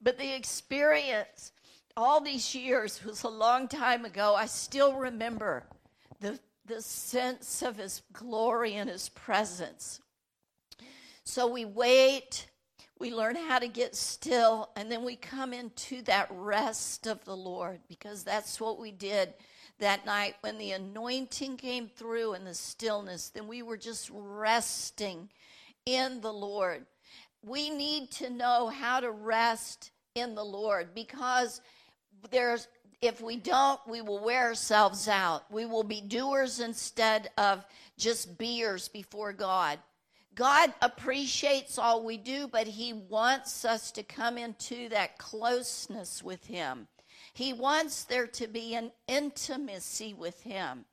But 0.00 0.18
the 0.18 0.34
experience, 0.34 1.52
all 1.96 2.20
these 2.20 2.54
years, 2.54 3.04
was 3.04 3.24
a 3.24 3.28
long 3.28 3.68
time 3.68 4.04
ago. 4.04 4.34
I 4.34 4.46
still 4.46 4.94
remember 4.94 5.64
the 6.20 6.38
the 6.66 6.80
sense 6.80 7.62
of 7.62 7.76
his 7.76 8.02
glory 8.12 8.74
and 8.74 8.88
his 8.88 9.08
presence. 9.08 10.00
So 11.24 11.46
we 11.46 11.64
wait, 11.64 12.46
we 12.98 13.12
learn 13.12 13.36
how 13.36 13.58
to 13.58 13.68
get 13.68 13.94
still, 13.94 14.70
and 14.76 14.90
then 14.90 15.04
we 15.04 15.16
come 15.16 15.52
into 15.52 16.02
that 16.02 16.28
rest 16.30 17.06
of 17.06 17.24
the 17.24 17.36
Lord 17.36 17.80
because 17.88 18.24
that's 18.24 18.60
what 18.60 18.78
we 18.78 18.90
did 18.90 19.34
that 19.78 20.06
night 20.06 20.34
when 20.42 20.58
the 20.58 20.72
anointing 20.72 21.56
came 21.56 21.88
through 21.88 22.34
and 22.34 22.46
the 22.46 22.54
stillness. 22.54 23.30
Then 23.30 23.48
we 23.48 23.62
were 23.62 23.76
just 23.76 24.10
resting 24.12 25.28
in 25.86 26.20
the 26.20 26.32
Lord. 26.32 26.86
We 27.44 27.70
need 27.70 28.10
to 28.12 28.30
know 28.30 28.68
how 28.68 29.00
to 29.00 29.10
rest 29.10 29.90
in 30.14 30.34
the 30.34 30.44
Lord 30.44 30.94
because 30.94 31.60
there's 32.30 32.68
if 33.02 33.20
we 33.20 33.36
don't, 33.36 33.80
we 33.86 34.00
will 34.00 34.24
wear 34.24 34.44
ourselves 34.44 35.08
out. 35.08 35.50
We 35.50 35.66
will 35.66 35.82
be 35.82 36.00
doers 36.00 36.60
instead 36.60 37.30
of 37.36 37.66
just 37.98 38.38
beers 38.38 38.86
before 38.86 39.32
God. 39.32 39.80
God 40.36 40.72
appreciates 40.80 41.78
all 41.78 42.04
we 42.04 42.16
do, 42.16 42.46
but 42.46 42.66
He 42.66 42.92
wants 42.92 43.64
us 43.64 43.90
to 43.92 44.04
come 44.04 44.38
into 44.38 44.88
that 44.88 45.18
closeness 45.18 46.22
with 46.22 46.46
Him. 46.46 46.86
He 47.34 47.52
wants 47.52 48.04
there 48.04 48.28
to 48.28 48.46
be 48.46 48.74
an 48.74 48.92
intimacy 49.08 50.14
with 50.14 50.40
Him. 50.42 50.84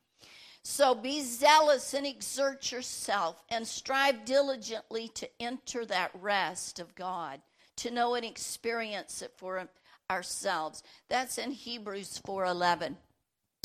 So 0.63 0.93
be 0.93 1.21
zealous 1.21 1.93
and 1.93 2.05
exert 2.05 2.71
yourself 2.71 3.43
and 3.49 3.65
strive 3.65 4.25
diligently 4.25 5.09
to 5.09 5.29
enter 5.39 5.85
that 5.85 6.11
rest 6.13 6.79
of 6.79 6.95
God, 6.95 7.39
to 7.77 7.91
know 7.91 8.15
and 8.15 8.25
experience 8.25 9.21
it 9.21 9.31
for 9.37 9.69
ourselves. 10.09 10.83
That's 11.07 11.37
in 11.37 11.51
Hebrews 11.51 12.19
4:11. 12.25 12.97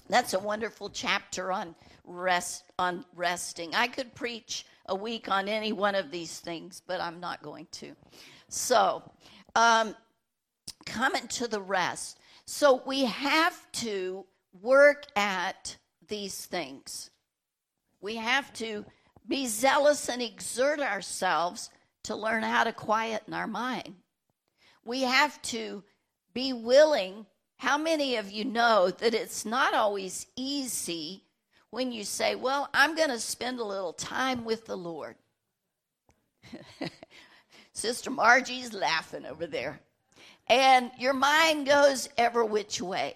That's 0.09 0.35
a 0.35 0.39
wonderful 0.39 0.91
chapter 0.91 1.51
on 1.51 1.75
rest 2.05 2.65
on 2.79 3.05
resting. 3.15 3.75
I 3.75 3.89
could 3.89 4.15
preach 4.15 4.67
a 4.87 4.95
week 4.95 5.29
on 5.29 5.49
any 5.49 5.73
one 5.73 5.95
of 5.95 6.11
these 6.11 6.41
things, 6.41 6.83
but 6.87 7.01
I'm 7.01 7.21
not 7.21 7.43
going 7.43 7.67
to. 7.73 7.97
So, 8.49 9.03
um, 9.55 9.97
coming 10.85 11.27
to 11.29 11.49
the 11.49 11.61
rest. 11.61 12.19
So 12.47 12.83
we 12.85 13.05
have 13.05 13.71
to 13.73 14.27
work 14.61 15.07
at 15.17 15.77
these 16.09 16.45
things. 16.45 17.11
We 18.01 18.17
have 18.17 18.53
to 18.55 18.85
be 19.27 19.47
zealous 19.47 20.11
and 20.11 20.21
exert 20.21 20.81
ourselves 20.81 21.71
to 22.03 22.15
learn 22.15 22.43
how 22.43 22.65
to 22.65 22.73
quieten 22.73 23.33
our 23.33 23.47
mind. 23.47 23.95
We 24.85 25.01
have 25.03 25.41
to 25.43 25.83
be 26.35 26.53
willing. 26.53 27.27
How 27.57 27.79
many 27.79 28.17
of 28.17 28.31
you 28.31 28.45
know 28.45 28.91
that 28.91 29.15
it's 29.15 29.47
not 29.47 29.75
always 29.75 30.27
easy 30.37 31.25
when 31.71 31.93
you 31.93 32.05
say, 32.05 32.35
Well, 32.35 32.69
I'm 32.75 32.95
going 32.95 33.11
to 33.11 33.21
spend 33.21 33.59
a 33.61 33.65
little 33.65 33.93
time 33.93 34.45
with 34.45 34.67
the 34.67 34.77
Lord? 34.77 35.17
Sister 37.73 38.11
Margie's 38.11 38.73
laughing 38.73 39.25
over 39.25 39.47
there. 39.47 39.81
And 40.49 40.91
your 40.99 41.15
mind 41.15 41.67
goes 41.67 42.09
ever 42.19 42.45
which 42.45 42.81
way. 42.81 43.15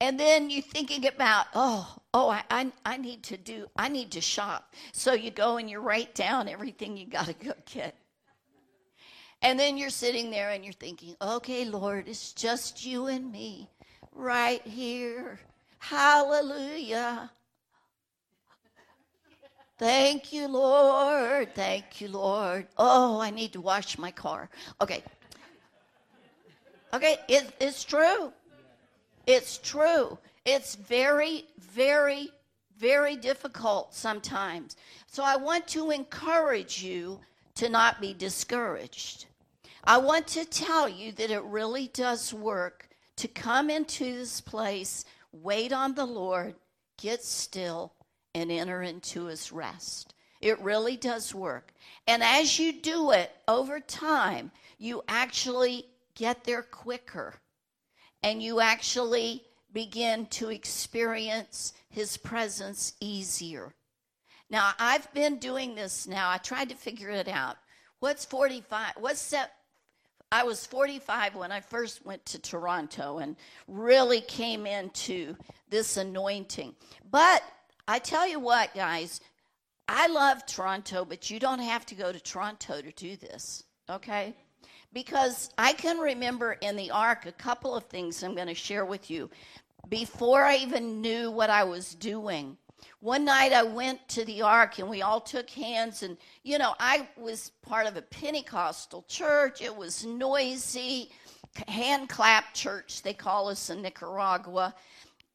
And 0.00 0.18
then 0.18 0.50
you're 0.50 0.62
thinking 0.62 1.06
about, 1.06 1.46
oh, 1.54 1.96
oh, 2.12 2.28
I, 2.28 2.42
I, 2.50 2.72
I 2.84 2.96
need 2.96 3.22
to 3.24 3.36
do, 3.36 3.68
I 3.76 3.88
need 3.88 4.10
to 4.12 4.20
shop. 4.20 4.74
So 4.92 5.12
you 5.12 5.30
go 5.30 5.58
and 5.58 5.70
you 5.70 5.78
write 5.78 6.14
down 6.14 6.48
everything 6.48 6.96
you 6.96 7.06
got 7.06 7.26
to 7.26 7.34
go 7.34 7.52
get. 7.72 7.94
And 9.42 9.58
then 9.58 9.76
you're 9.76 9.90
sitting 9.90 10.30
there 10.30 10.50
and 10.50 10.64
you're 10.64 10.72
thinking, 10.72 11.16
okay, 11.20 11.64
Lord, 11.64 12.08
it's 12.08 12.32
just 12.32 12.86
you 12.86 13.08
and 13.08 13.30
me 13.30 13.68
right 14.14 14.62
here. 14.62 15.40
Hallelujah. 15.78 17.30
Thank 19.78 20.32
you, 20.32 20.46
Lord. 20.46 21.54
Thank 21.56 22.00
you, 22.00 22.06
Lord. 22.06 22.68
Oh, 22.78 23.20
I 23.20 23.30
need 23.30 23.52
to 23.54 23.60
wash 23.60 23.98
my 23.98 24.12
car. 24.12 24.48
Okay. 24.80 25.02
Okay, 26.94 27.16
it, 27.26 27.52
it's 27.58 27.82
true. 27.82 28.32
It's 29.26 29.58
true. 29.58 30.18
It's 30.44 30.76
very, 30.76 31.46
very, 31.58 32.30
very 32.78 33.16
difficult 33.16 33.92
sometimes. 33.92 34.76
So 35.08 35.24
I 35.24 35.34
want 35.34 35.66
to 35.68 35.90
encourage 35.90 36.82
you 36.82 37.18
to 37.56 37.68
not 37.68 38.00
be 38.00 38.14
discouraged. 38.14 39.26
I 39.84 39.98
want 39.98 40.28
to 40.28 40.44
tell 40.44 40.88
you 40.88 41.12
that 41.12 41.30
it 41.30 41.42
really 41.42 41.88
does 41.88 42.32
work 42.32 42.88
to 43.16 43.28
come 43.28 43.68
into 43.68 44.04
this 44.04 44.40
place, 44.40 45.04
wait 45.32 45.72
on 45.72 45.94
the 45.94 46.06
Lord, 46.06 46.54
get 46.98 47.24
still, 47.24 47.92
and 48.34 48.50
enter 48.50 48.82
into 48.82 49.24
his 49.24 49.50
rest. 49.50 50.14
It 50.40 50.60
really 50.60 50.96
does 50.96 51.34
work. 51.34 51.72
And 52.06 52.22
as 52.22 52.58
you 52.58 52.72
do 52.80 53.10
it 53.10 53.32
over 53.48 53.80
time, 53.80 54.50
you 54.78 55.02
actually 55.08 55.86
get 56.14 56.44
there 56.44 56.62
quicker 56.62 57.34
and 58.22 58.42
you 58.42 58.60
actually 58.60 59.42
begin 59.72 60.26
to 60.26 60.50
experience 60.50 61.72
his 61.88 62.16
presence 62.16 62.94
easier. 63.00 63.74
Now, 64.50 64.72
I've 64.78 65.12
been 65.14 65.38
doing 65.38 65.74
this 65.74 66.06
now. 66.06 66.30
I 66.30 66.38
tried 66.38 66.68
to 66.68 66.74
figure 66.74 67.10
it 67.10 67.28
out. 67.28 67.56
What's 68.00 68.24
45? 68.24 68.94
What's? 68.98 69.34
I 70.32 70.42
was 70.42 70.66
45 70.66 71.36
when 71.36 71.52
I 71.52 71.60
first 71.60 72.04
went 72.04 72.24
to 72.26 72.40
Toronto 72.40 73.18
and 73.18 73.36
really 73.68 74.22
came 74.22 74.66
into 74.66 75.36
this 75.70 75.96
anointing. 75.96 76.74
But 77.10 77.44
I 77.86 78.00
tell 78.00 78.26
you 78.26 78.40
what, 78.40 78.74
guys, 78.74 79.20
I 79.88 80.08
love 80.08 80.44
Toronto, 80.46 81.04
but 81.04 81.30
you 81.30 81.38
don't 81.38 81.60
have 81.60 81.86
to 81.86 81.94
go 81.94 82.10
to 82.10 82.18
Toronto 82.18 82.80
to 82.80 82.92
do 82.92 83.16
this, 83.16 83.62
okay? 83.88 84.34
because 84.92 85.50
I 85.56 85.72
can 85.72 85.98
remember 85.98 86.52
in 86.52 86.76
the 86.76 86.90
ark 86.90 87.26
a 87.26 87.32
couple 87.32 87.74
of 87.74 87.84
things 87.84 88.22
I'm 88.22 88.34
going 88.34 88.48
to 88.48 88.54
share 88.54 88.84
with 88.84 89.10
you 89.10 89.30
before 89.88 90.44
I 90.44 90.56
even 90.56 91.00
knew 91.00 91.30
what 91.30 91.50
I 91.50 91.64
was 91.64 91.94
doing. 91.94 92.56
One 93.00 93.24
night 93.24 93.52
I 93.52 93.62
went 93.62 94.08
to 94.10 94.24
the 94.24 94.42
ark 94.42 94.78
and 94.78 94.88
we 94.88 95.02
all 95.02 95.20
took 95.20 95.50
hands, 95.50 96.02
and 96.02 96.16
you 96.42 96.58
know, 96.58 96.74
I 96.78 97.08
was 97.16 97.50
part 97.62 97.86
of 97.86 97.96
a 97.96 98.02
Pentecostal 98.02 99.04
church. 99.08 99.60
It 99.60 99.76
was 99.76 100.04
noisy, 100.04 101.10
hand 101.68 102.08
clap 102.08 102.54
church, 102.54 103.02
they 103.02 103.14
call 103.14 103.48
us 103.48 103.70
in 103.70 103.82
Nicaragua. 103.82 104.74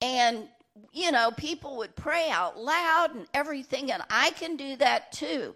And 0.02 0.48
you 0.94 1.12
know, 1.12 1.32
people 1.32 1.78
would 1.78 1.96
pray 1.96 2.30
out 2.30 2.58
loud 2.58 3.16
and 3.16 3.28
everything, 3.34 3.92
and 3.92 4.04
I 4.10 4.32
can 4.32 4.56
do 4.56 4.76
that 4.78 5.12
too, 5.12 5.56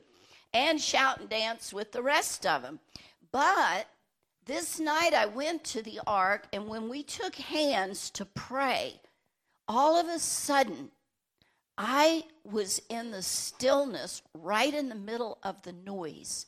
and 0.53 0.81
shout 0.81 1.19
and 1.19 1.29
dance 1.29 1.73
with 1.73 1.91
the 1.91 2.01
rest 2.01 2.45
of 2.45 2.63
them. 2.63 2.79
But 3.31 3.87
this 4.45 4.79
night 4.79 5.13
I 5.13 5.27
went 5.27 5.63
to 5.65 5.81
the 5.81 6.01
ark, 6.07 6.47
and 6.51 6.67
when 6.67 6.89
we 6.89 7.03
took 7.03 7.35
hands 7.35 8.09
to 8.11 8.25
pray, 8.25 8.99
all 9.67 9.97
of 9.97 10.07
a 10.07 10.19
sudden, 10.19 10.91
I 11.77 12.23
was 12.43 12.81
in 12.89 13.11
the 13.11 13.21
stillness 13.21 14.21
right 14.33 14.73
in 14.73 14.89
the 14.89 14.95
middle 14.95 15.37
of 15.43 15.61
the 15.63 15.73
noise. 15.73 16.45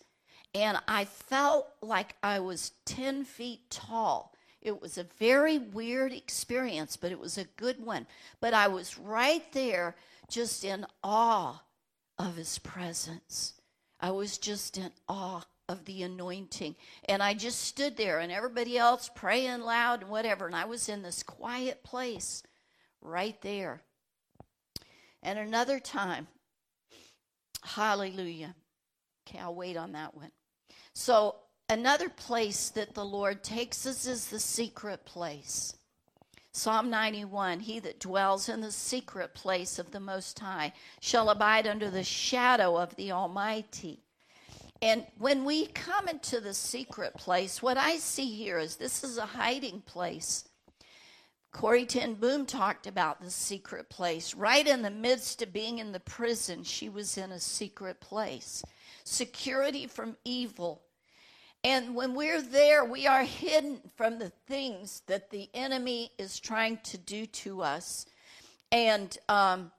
And 0.56 0.78
I 0.88 1.06
felt 1.06 1.68
like 1.82 2.16
I 2.22 2.40
was 2.40 2.72
10 2.86 3.24
feet 3.26 3.70
tall. 3.70 4.34
It 4.62 4.82
was 4.82 4.98
a 4.98 5.04
very 5.04 5.58
weird 5.58 6.14
experience, 6.14 6.96
but 6.96 7.12
it 7.12 7.20
was 7.20 7.38
a 7.38 7.46
good 7.58 7.84
one. 7.84 8.06
But 8.40 8.54
I 8.54 8.68
was 8.68 8.98
right 8.98 9.44
there, 9.52 9.96
just 10.30 10.64
in 10.64 10.86
awe 11.04 11.62
of 12.18 12.36
his 12.38 12.60
presence. 12.60 13.54
I 14.00 14.12
was 14.12 14.38
just 14.38 14.78
in 14.78 14.92
awe 15.10 15.44
of 15.68 15.86
the 15.86 16.04
anointing. 16.04 16.76
And 17.06 17.24
I 17.24 17.34
just 17.34 17.62
stood 17.62 17.98
there 17.98 18.20
and 18.20 18.32
everybody 18.32 18.78
else 18.78 19.10
praying 19.14 19.62
loud 19.62 20.02
and 20.02 20.10
whatever. 20.10 20.46
And 20.46 20.56
I 20.56 20.66
was 20.66 20.88
in 20.88 21.02
this 21.02 21.24
quiet 21.24 21.84
place 21.84 22.44
right 23.02 23.42
there. 23.42 23.82
And 25.24 25.40
another 25.40 25.80
time, 25.80 26.28
hallelujah. 27.64 28.56
Okay, 29.28 29.40
I'll 29.40 29.56
wait 29.56 29.78
on 29.78 29.94
that 29.94 30.14
one. 30.16 30.32
So, 30.94 31.36
another 31.70 32.10
place 32.10 32.70
that 32.72 32.94
the 32.94 33.06
Lord 33.06 33.44
takes 33.44 33.86
us 33.88 34.06
is 34.06 34.28
the 34.28 34.40
secret 34.40 35.06
place. 35.06 35.76
Psalm 36.52 36.90
91 36.90 37.62
He 37.62 37.80
that 37.80 38.00
dwells 38.00 38.48
in 38.48 38.62
the 38.62 38.72
secret 38.72 39.34
place 39.34 39.80
of 39.80 39.92
the 39.92 40.00
Most 40.00 40.38
High 40.40 40.74
shall 41.00 41.30
abide 41.30 41.66
under 41.66 41.90
the 41.90 42.04
shadow 42.04 42.78
of 42.78 42.96
the 42.96 43.12
Almighty. 43.12 44.04
And 44.82 45.06
when 45.18 45.46
we 45.46 45.68
come 45.68 46.10
into 46.10 46.42
the 46.42 46.54
secret 46.54 47.14
place, 47.14 47.62
what 47.62 47.78
I 47.78 47.96
see 47.96 48.36
here 48.36 48.60
is 48.60 48.76
this 48.76 49.04
is 49.04 49.18
a 49.18 49.26
hiding 49.26 49.82
place. 49.82 50.44
Corrie 51.64 51.86
ten 51.86 52.16
Boom 52.16 52.46
talked 52.46 52.88
about 52.88 53.22
the 53.22 53.32
secret 53.32 53.88
place. 53.88 54.36
Right 54.36 54.68
in 54.68 54.82
the 54.82 54.92
midst 54.92 55.42
of 55.42 55.54
being 55.54 55.80
in 55.80 55.94
the 55.94 56.00
prison, 56.02 56.62
she 56.66 56.90
was 56.90 57.18
in 57.18 57.32
a 57.32 57.40
secret 57.40 58.02
place. 58.02 58.66
Security 59.06 59.88
from 59.88 60.18
evil. 60.26 60.82
And 61.64 61.96
when 61.96 62.16
we're 62.16 62.42
there, 62.42 62.84
we 62.84 63.08
are 63.08 63.24
hidden 63.24 63.80
from 63.96 64.20
the 64.20 64.34
things 64.46 65.04
that 65.08 65.30
the 65.30 65.50
enemy 65.54 66.12
is 66.18 66.38
trying 66.38 66.80
to 66.84 66.98
do 66.98 67.26
to 67.28 67.62
us. 67.62 68.08
And 68.74 69.18
um, 69.30 69.72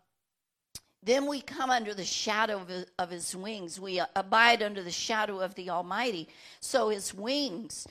then 1.03 1.27
we 1.27 1.43
come 1.43 1.69
under 1.69 1.93
the 1.93 2.03
shadow 2.03 2.67
of 2.99 3.11
his 3.11 3.37
wings. 3.37 3.79
We 3.79 4.01
abide 4.17 4.63
under 4.63 4.83
the 4.83 4.91
shadow 4.91 5.41
of 5.41 5.55
the 5.55 5.69
Almighty. 5.69 6.31
So 6.61 6.89
his 6.89 7.13
wings. 7.13 7.87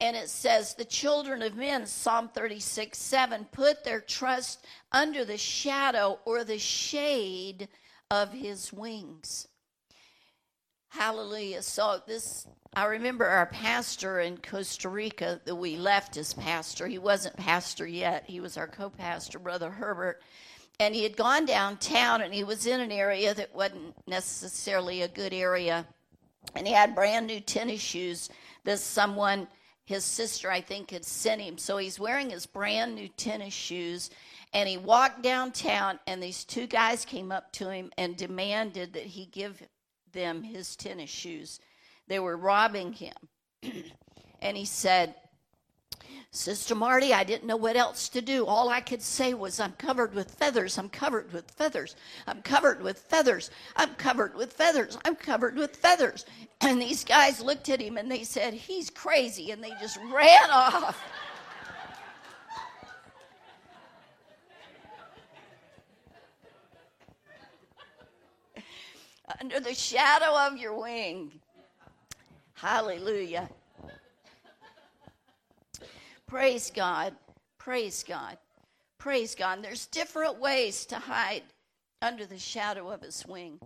And 0.00 0.16
it 0.16 0.28
says, 0.28 0.74
the 0.74 0.84
children 0.84 1.40
of 1.42 1.56
men, 1.56 1.86
Psalm 1.86 2.28
36, 2.28 2.98
7, 2.98 3.46
put 3.50 3.82
their 3.82 4.00
trust 4.00 4.66
under 4.92 5.24
the 5.24 5.38
shadow 5.38 6.18
or 6.26 6.44
the 6.44 6.58
shade 6.58 7.68
of 8.10 8.32
his 8.32 8.72
wings. 8.72 9.48
Hallelujah. 10.88 11.62
So 11.62 12.00
this 12.06 12.46
I 12.74 12.84
remember 12.84 13.26
our 13.26 13.46
pastor 13.46 14.20
in 14.20 14.36
Costa 14.38 14.88
Rica 14.88 15.40
that 15.44 15.56
we 15.56 15.76
left 15.76 16.16
as 16.16 16.34
pastor. 16.34 16.86
He 16.86 16.98
wasn't 16.98 17.36
pastor 17.36 17.86
yet. 17.86 18.24
He 18.26 18.40
was 18.40 18.56
our 18.56 18.68
co-pastor, 18.68 19.38
Brother 19.38 19.70
Herbert 19.70 20.22
and 20.78 20.94
he 20.94 21.02
had 21.02 21.16
gone 21.16 21.46
downtown 21.46 22.22
and 22.22 22.34
he 22.34 22.44
was 22.44 22.66
in 22.66 22.80
an 22.80 22.92
area 22.92 23.32
that 23.34 23.54
wasn't 23.54 23.94
necessarily 24.06 25.02
a 25.02 25.08
good 25.08 25.32
area 25.32 25.86
and 26.54 26.66
he 26.66 26.72
had 26.72 26.94
brand 26.94 27.26
new 27.26 27.40
tennis 27.40 27.80
shoes 27.80 28.28
that 28.64 28.78
someone 28.78 29.48
his 29.86 30.04
sister, 30.04 30.50
I 30.50 30.60
think, 30.60 30.90
had 30.90 31.04
sent 31.04 31.40
him. 31.40 31.58
So 31.58 31.76
he's 31.78 31.98
wearing 31.98 32.30
his 32.30 32.44
brand 32.44 32.96
new 32.96 33.08
tennis 33.08 33.54
shoes. 33.54 34.10
And 34.52 34.68
he 34.68 34.76
walked 34.76 35.22
downtown, 35.22 35.98
and 36.06 36.22
these 36.22 36.44
two 36.44 36.66
guys 36.66 37.04
came 37.04 37.30
up 37.30 37.52
to 37.52 37.70
him 37.70 37.90
and 37.96 38.16
demanded 38.16 38.92
that 38.94 39.04
he 39.04 39.26
give 39.26 39.62
them 40.12 40.42
his 40.42 40.76
tennis 40.76 41.10
shoes. 41.10 41.60
They 42.08 42.18
were 42.18 42.36
robbing 42.36 42.94
him. 42.94 43.14
and 44.42 44.56
he 44.56 44.64
said, 44.64 45.14
Sister 46.36 46.74
Marty, 46.74 47.14
I 47.14 47.24
didn't 47.24 47.46
know 47.46 47.56
what 47.56 47.76
else 47.76 48.10
to 48.10 48.20
do. 48.20 48.44
All 48.44 48.68
I 48.68 48.82
could 48.82 49.00
say 49.00 49.32
was, 49.32 49.58
I'm 49.58 49.72
covered 49.72 50.14
with 50.14 50.34
feathers. 50.34 50.76
I'm 50.76 50.90
covered 50.90 51.32
with 51.32 51.50
feathers. 51.50 51.96
I'm 52.26 52.42
covered 52.42 52.82
with 52.82 52.98
feathers. 52.98 53.50
I'm 53.74 53.94
covered 53.94 54.34
with 54.34 54.52
feathers. 54.52 54.98
I'm 55.06 55.16
covered 55.16 55.56
with 55.56 55.74
feathers. 55.74 56.26
And 56.60 56.80
these 56.80 57.04
guys 57.04 57.40
looked 57.40 57.70
at 57.70 57.80
him 57.80 57.96
and 57.96 58.10
they 58.10 58.22
said, 58.22 58.52
He's 58.52 58.90
crazy. 58.90 59.50
And 59.50 59.64
they 59.64 59.70
just 59.80 59.98
ran 60.12 60.50
off. 60.50 61.02
Under 69.40 69.58
the 69.58 69.72
shadow 69.72 70.36
of 70.46 70.58
your 70.58 70.78
wing. 70.78 71.40
Hallelujah. 72.52 73.48
Praise 76.26 76.70
God. 76.74 77.14
Praise 77.58 78.04
God. 78.06 78.38
Praise 78.98 79.34
God. 79.34 79.62
There's 79.62 79.86
different 79.86 80.40
ways 80.40 80.84
to 80.86 80.96
hide 80.96 81.42
under 82.02 82.26
the 82.26 82.38
shadow 82.38 82.90
of 82.90 83.02
his 83.02 83.24
wing. 83.26 83.60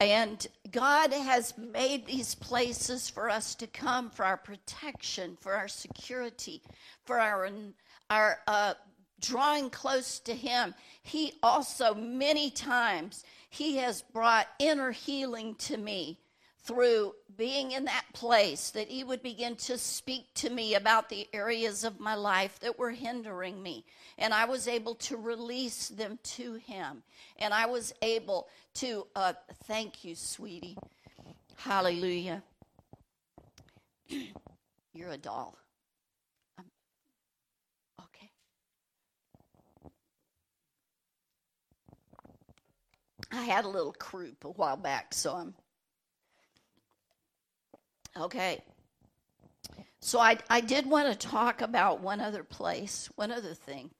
And 0.00 0.46
God 0.70 1.12
has 1.12 1.56
made 1.58 2.06
these 2.06 2.34
places 2.34 3.10
for 3.10 3.28
us 3.28 3.54
to 3.56 3.66
come 3.66 4.10
for 4.10 4.24
our 4.24 4.38
protection, 4.38 5.36
for 5.40 5.54
our 5.54 5.68
security, 5.68 6.62
for 7.04 7.20
our, 7.20 7.50
our 8.08 8.38
uh, 8.46 8.74
drawing 9.20 9.68
close 9.68 10.18
to 10.20 10.34
Him. 10.34 10.74
He 11.02 11.34
also, 11.42 11.94
many 11.94 12.50
times, 12.50 13.24
He 13.50 13.76
has 13.76 14.02
brought 14.02 14.48
inner 14.58 14.90
healing 14.90 15.54
to 15.56 15.76
me 15.76 16.18
through 16.70 17.12
being 17.36 17.72
in 17.72 17.84
that 17.84 18.04
place 18.12 18.70
that 18.70 18.88
he 18.88 19.02
would 19.02 19.22
begin 19.22 19.56
to 19.56 19.76
speak 19.76 20.32
to 20.34 20.48
me 20.50 20.76
about 20.76 21.08
the 21.08 21.26
areas 21.32 21.82
of 21.82 21.98
my 21.98 22.14
life 22.14 22.60
that 22.60 22.78
were 22.78 22.92
hindering 22.92 23.60
me. 23.60 23.84
And 24.18 24.32
i 24.32 24.44
was 24.44 24.68
able 24.68 24.94
to 24.96 25.16
release 25.16 25.88
them 25.88 26.18
to 26.22 26.54
him. 26.54 27.02
And 27.38 27.52
i 27.52 27.66
was 27.66 27.92
able 28.02 28.46
to 28.74 29.06
uh, 29.16 29.32
thank 29.64 30.04
you 30.04 30.14
sweetie. 30.14 30.76
Hallelujah. 31.56 32.42
You're 34.94 35.10
a 35.10 35.18
doll. 35.18 35.56
Um, 36.58 36.66
okay. 38.00 38.30
I 43.32 43.42
had 43.42 43.64
a 43.64 43.68
little 43.68 43.92
croup 43.92 44.44
a 44.44 44.50
while 44.50 44.76
back 44.76 45.12
so 45.14 45.34
i'm 45.34 45.54
Okay. 48.16 48.62
So 50.00 50.18
I, 50.18 50.38
I 50.48 50.60
did 50.60 50.86
want 50.86 51.08
to 51.08 51.28
talk 51.28 51.60
about 51.60 52.00
one 52.00 52.20
other 52.20 52.42
place, 52.42 53.10
one 53.16 53.30
other 53.30 53.54
thing. 53.54 53.90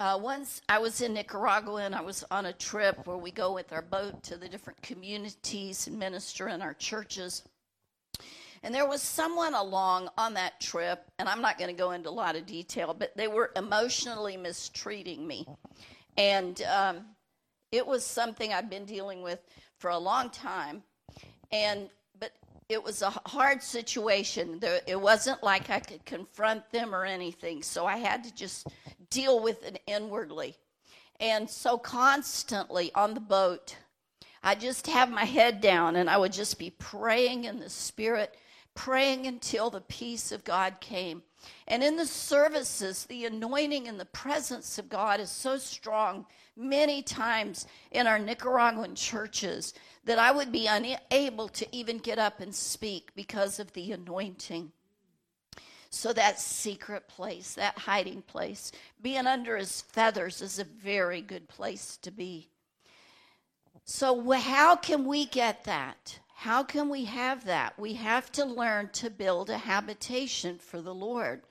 Uh, 0.00 0.18
once 0.20 0.62
I 0.68 0.78
was 0.78 1.00
in 1.00 1.14
Nicaragua 1.14 1.82
and 1.82 1.94
I 1.94 2.02
was 2.02 2.24
on 2.30 2.46
a 2.46 2.52
trip 2.52 3.06
where 3.06 3.16
we 3.16 3.30
go 3.32 3.52
with 3.52 3.72
our 3.72 3.82
boat 3.82 4.22
to 4.24 4.36
the 4.36 4.48
different 4.48 4.80
communities 4.82 5.86
and 5.86 5.98
minister 5.98 6.48
in 6.48 6.62
our 6.62 6.74
churches. 6.74 7.42
And 8.62 8.74
there 8.74 8.86
was 8.86 9.02
someone 9.02 9.54
along 9.54 10.08
on 10.18 10.34
that 10.34 10.60
trip, 10.60 11.04
and 11.18 11.28
I'm 11.28 11.40
not 11.40 11.58
going 11.58 11.70
to 11.70 11.76
go 11.76 11.92
into 11.92 12.08
a 12.08 12.10
lot 12.10 12.36
of 12.36 12.46
detail, 12.46 12.94
but 12.94 13.16
they 13.16 13.28
were 13.28 13.52
emotionally 13.56 14.36
mistreating 14.36 15.26
me. 15.26 15.46
And 16.16 16.60
um, 16.62 17.06
it 17.70 17.86
was 17.86 18.04
something 18.04 18.52
I've 18.52 18.70
been 18.70 18.84
dealing 18.84 19.22
with 19.22 19.40
for 19.78 19.90
a 19.90 19.98
long 19.98 20.30
time. 20.30 20.82
And 21.52 21.88
it 22.68 22.82
was 22.82 23.00
a 23.00 23.10
hard 23.26 23.62
situation. 23.62 24.60
It 24.86 25.00
wasn't 25.00 25.42
like 25.42 25.70
I 25.70 25.80
could 25.80 26.04
confront 26.04 26.70
them 26.70 26.94
or 26.94 27.04
anything. 27.04 27.62
So 27.62 27.86
I 27.86 27.96
had 27.96 28.24
to 28.24 28.34
just 28.34 28.66
deal 29.08 29.42
with 29.42 29.64
it 29.64 29.80
inwardly. 29.86 30.56
And 31.18 31.48
so 31.48 31.78
constantly 31.78 32.92
on 32.94 33.14
the 33.14 33.20
boat, 33.20 33.76
I 34.42 34.54
just 34.54 34.86
have 34.86 35.10
my 35.10 35.24
head 35.24 35.60
down 35.60 35.96
and 35.96 36.10
I 36.10 36.18
would 36.18 36.32
just 36.32 36.58
be 36.58 36.70
praying 36.70 37.44
in 37.44 37.58
the 37.58 37.70
spirit, 37.70 38.36
praying 38.74 39.26
until 39.26 39.70
the 39.70 39.80
peace 39.80 40.30
of 40.30 40.44
God 40.44 40.80
came. 40.80 41.22
And 41.70 41.84
in 41.84 41.96
the 41.96 42.06
services, 42.06 43.04
the 43.04 43.26
anointing 43.26 43.88
and 43.88 44.00
the 44.00 44.06
presence 44.06 44.78
of 44.78 44.88
God 44.88 45.20
is 45.20 45.30
so 45.30 45.58
strong 45.58 46.24
many 46.56 47.02
times 47.02 47.66
in 47.90 48.06
our 48.06 48.18
Nicaraguan 48.18 48.94
churches 48.94 49.74
that 50.04 50.18
I 50.18 50.32
would 50.32 50.50
be 50.50 50.66
unable 50.66 51.48
to 51.48 51.66
even 51.70 51.98
get 51.98 52.18
up 52.18 52.40
and 52.40 52.54
speak 52.54 53.10
because 53.14 53.60
of 53.60 53.70
the 53.74 53.92
anointing. 53.92 54.72
So, 55.90 56.14
that 56.14 56.40
secret 56.40 57.06
place, 57.06 57.54
that 57.54 57.78
hiding 57.78 58.22
place, 58.22 58.72
being 59.00 59.26
under 59.26 59.56
his 59.56 59.82
feathers 59.82 60.40
is 60.40 60.58
a 60.58 60.64
very 60.64 61.20
good 61.20 61.48
place 61.48 61.98
to 61.98 62.10
be. 62.10 62.48
So, 63.84 64.30
how 64.32 64.76
can 64.76 65.06
we 65.06 65.26
get 65.26 65.64
that? 65.64 66.18
How 66.34 66.62
can 66.62 66.88
we 66.88 67.04
have 67.06 67.44
that? 67.46 67.78
We 67.78 67.94
have 67.94 68.30
to 68.32 68.44
learn 68.44 68.90
to 68.94 69.10
build 69.10 69.50
a 69.50 69.58
habitation 69.58 70.58
for 70.58 70.80
the 70.80 70.94
Lord. 70.94 71.42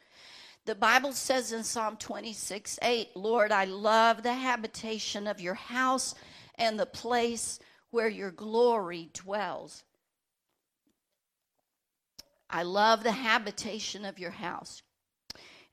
The 0.67 0.75
Bible 0.75 1.13
says 1.13 1.53
in 1.53 1.63
Psalm 1.63 1.95
26 1.95 2.77
8, 2.81 3.15
Lord, 3.15 3.53
I 3.53 3.63
love 3.63 4.21
the 4.21 4.33
habitation 4.33 5.25
of 5.25 5.39
your 5.39 5.53
house 5.53 6.13
and 6.55 6.77
the 6.77 6.85
place 6.85 7.57
where 7.89 8.09
your 8.09 8.31
glory 8.31 9.09
dwells. 9.13 9.85
I 12.49 12.63
love 12.63 13.03
the 13.03 13.13
habitation 13.13 14.03
of 14.03 14.19
your 14.19 14.31
house. 14.31 14.81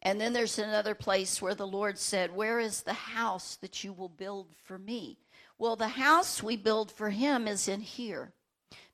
And 0.00 0.20
then 0.20 0.32
there's 0.32 0.60
another 0.60 0.94
place 0.94 1.42
where 1.42 1.56
the 1.56 1.66
Lord 1.66 1.98
said, 1.98 2.32
Where 2.32 2.60
is 2.60 2.82
the 2.82 2.92
house 2.92 3.56
that 3.56 3.82
you 3.82 3.92
will 3.92 4.08
build 4.08 4.46
for 4.62 4.78
me? 4.78 5.18
Well, 5.58 5.74
the 5.74 5.88
house 5.88 6.40
we 6.40 6.56
build 6.56 6.92
for 6.92 7.10
him 7.10 7.48
is 7.48 7.66
in 7.66 7.80
here 7.80 8.32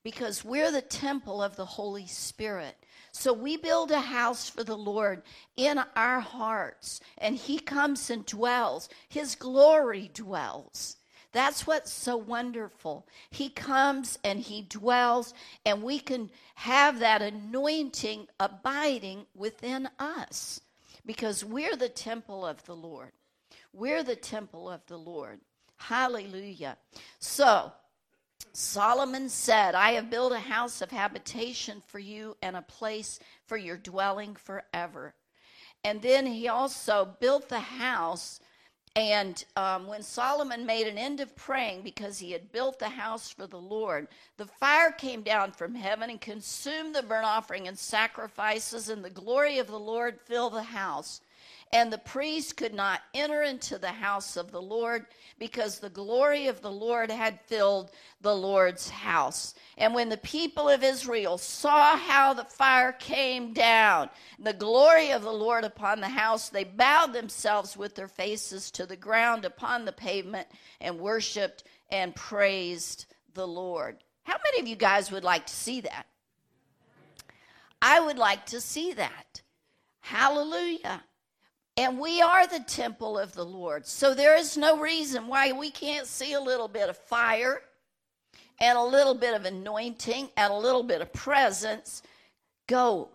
because 0.03 0.47
we're 0.47 0.73
the 0.73 0.81
temple 0.81 1.43
of 1.43 1.57
the 1.57 1.67
Holy 1.67 2.07
Spirit. 2.07 2.77
So 3.13 3.33
we 3.33 3.57
build 3.57 3.91
a 3.91 4.01
house 4.01 4.49
for 4.49 4.65
the 4.65 4.77
Lord 4.77 5.23
in 5.57 5.81
our 5.97 6.21
hearts, 6.21 7.01
and 7.19 7.37
He 7.37 7.59
comes 7.59 8.11
and 8.11 8.25
dwells. 8.25 8.89
His 9.09 9.35
glory 9.35 10.11
dwells. 10.15 10.97
That's 11.33 11.67
what's 11.67 11.93
so 11.93 12.17
wonderful. 12.17 13.07
He 13.31 13.51
comes 13.51 14.19
and 14.25 14.41
He 14.41 14.63
dwells, 14.63 15.33
and 15.65 15.83
we 15.83 15.99
can 16.01 16.31
have 16.57 16.99
that 16.99 17.23
anointing 17.23 18.27
abiding 18.39 19.27
within 19.35 19.89
us 19.99 20.61
because 21.07 21.45
we're 21.45 21.77
the 21.77 21.89
temple 21.89 22.45
of 22.45 22.65
the 22.65 22.75
Lord. 22.75 23.13
We're 23.73 24.03
the 24.03 24.17
temple 24.17 24.69
of 24.69 24.85
the 24.87 24.97
Lord. 24.97 25.41
Hallelujah. 25.77 26.77
So, 27.21 27.73
Solomon 28.53 29.29
said, 29.29 29.75
I 29.75 29.93
have 29.93 30.11
built 30.11 30.33
a 30.33 30.39
house 30.39 30.83
of 30.83 30.91
habitation 30.91 31.83
for 31.87 31.99
you 31.99 32.37
and 32.43 32.57
a 32.57 32.63
place 32.63 33.21
for 33.47 33.57
your 33.57 33.77
dwelling 33.77 34.35
forever. 34.35 35.15
And 35.85 36.03
then 36.03 36.27
he 36.27 36.49
also 36.49 37.17
built 37.21 37.49
the 37.49 37.61
house. 37.61 38.41
And 38.97 39.43
um, 39.57 39.87
when 39.87 40.03
Solomon 40.03 40.67
made 40.67 40.89
an 40.89 40.99
end 40.99 41.21
of 41.21 41.37
praying 41.37 41.83
because 41.83 42.19
he 42.19 42.33
had 42.33 42.51
built 42.53 42.79
the 42.79 42.89
house 42.89 43.31
for 43.31 43.47
the 43.47 43.61
Lord, 43.61 44.09
the 44.37 44.47
fire 44.47 44.91
came 44.91 45.23
down 45.23 45.53
from 45.53 45.75
heaven 45.75 46.11
and 46.11 46.21
consumed 46.21 46.95
the 46.95 47.03
burnt 47.03 47.25
offering 47.25 47.69
and 47.69 47.79
sacrifices, 47.79 48.89
and 48.89 49.05
the 49.05 49.11
glory 49.11 49.59
of 49.59 49.69
the 49.69 49.79
Lord 49.79 50.21
filled 50.21 50.55
the 50.55 50.65
house. 50.65 51.21
And 51.73 51.93
the 51.93 51.99
priest 51.99 52.57
could 52.57 52.75
not 52.75 53.03
enter 53.15 53.43
into 53.43 53.79
the 53.79 53.93
house 53.93 54.37
of 54.37 54.51
the 54.51 54.61
Lord 54.61 55.07
because 55.39 55.79
the 55.79 55.89
glory 55.89 56.49
of 56.49 56.61
the 56.61 56.71
Lord 56.71 57.13
had 57.13 57.41
filled 57.43 57.93
the 58.21 58.35
Lord's 58.35 58.91
house. 58.91 59.55
And 59.79 59.95
when 59.95 60.09
the 60.09 60.17
people 60.17 60.69
of 60.69 60.83
Israel 60.83 61.39
saw 61.39 61.97
how 61.97 62.35
the 62.35 62.45
fire 62.45 62.91
came 62.93 63.53
down, 63.53 64.11
the 64.41 64.53
glory 64.53 65.13
of 65.13 65.23
the 65.23 65.33
Lord 65.33 65.63
upon 65.63 66.01
the 66.01 66.09
house, 66.09 66.49
they 66.49 66.65
bowed 66.65 67.13
themselves 67.13 67.77
with 67.77 67.95
their 67.95 68.09
faces 68.09 68.73
to 68.73 68.85
the 68.85 68.97
ground 68.97 69.45
upon 69.45 69.85
the 69.85 69.93
pavement 69.93 70.49
and 70.81 70.99
worshiped 70.99 71.63
and 71.91 72.17
praised 72.17 73.07
the 73.35 73.47
Lord. 73.47 73.99
How 74.25 74.39
many 74.45 74.61
of 74.61 74.67
you 74.67 74.77
guys 74.77 75.13
would 75.13 75.25
like 75.25 75.47
to 75.47 75.55
see 75.55 75.83
that? 75.83 76.07
I 77.81 78.01
would 78.01 78.19
like 78.19 78.47
to 78.47 78.61
see 78.61 78.93
that. 78.95 79.41
Hallelujah. 80.01 81.05
And 81.81 81.99
we 81.99 82.21
are 82.21 82.47
the 82.47 82.61
temple 82.61 83.19
of 83.19 83.33
the 83.33 83.43
Lord. 83.43 83.87
So 83.87 84.13
there 84.13 84.37
is 84.37 84.59
no 84.59 84.79
reason 84.79 85.27
why 85.27 85.53
we 85.53 85.71
can't 85.71 86.07
see 86.07 86.35
a 86.35 86.41
little 86.41 86.69
bit 86.69 86.91
of 86.91 86.99
fire 86.99 87.63
and 88.61 88.77
a 88.77 88.83
little 88.83 89.15
bit 89.15 89.33
of 89.33 89.47
anointing 89.47 90.29
and 90.37 90.53
a 90.53 90.57
little 90.59 90.83
bit 90.83 91.01
of 91.01 91.11
presence 91.15 92.03
go. 92.67 93.09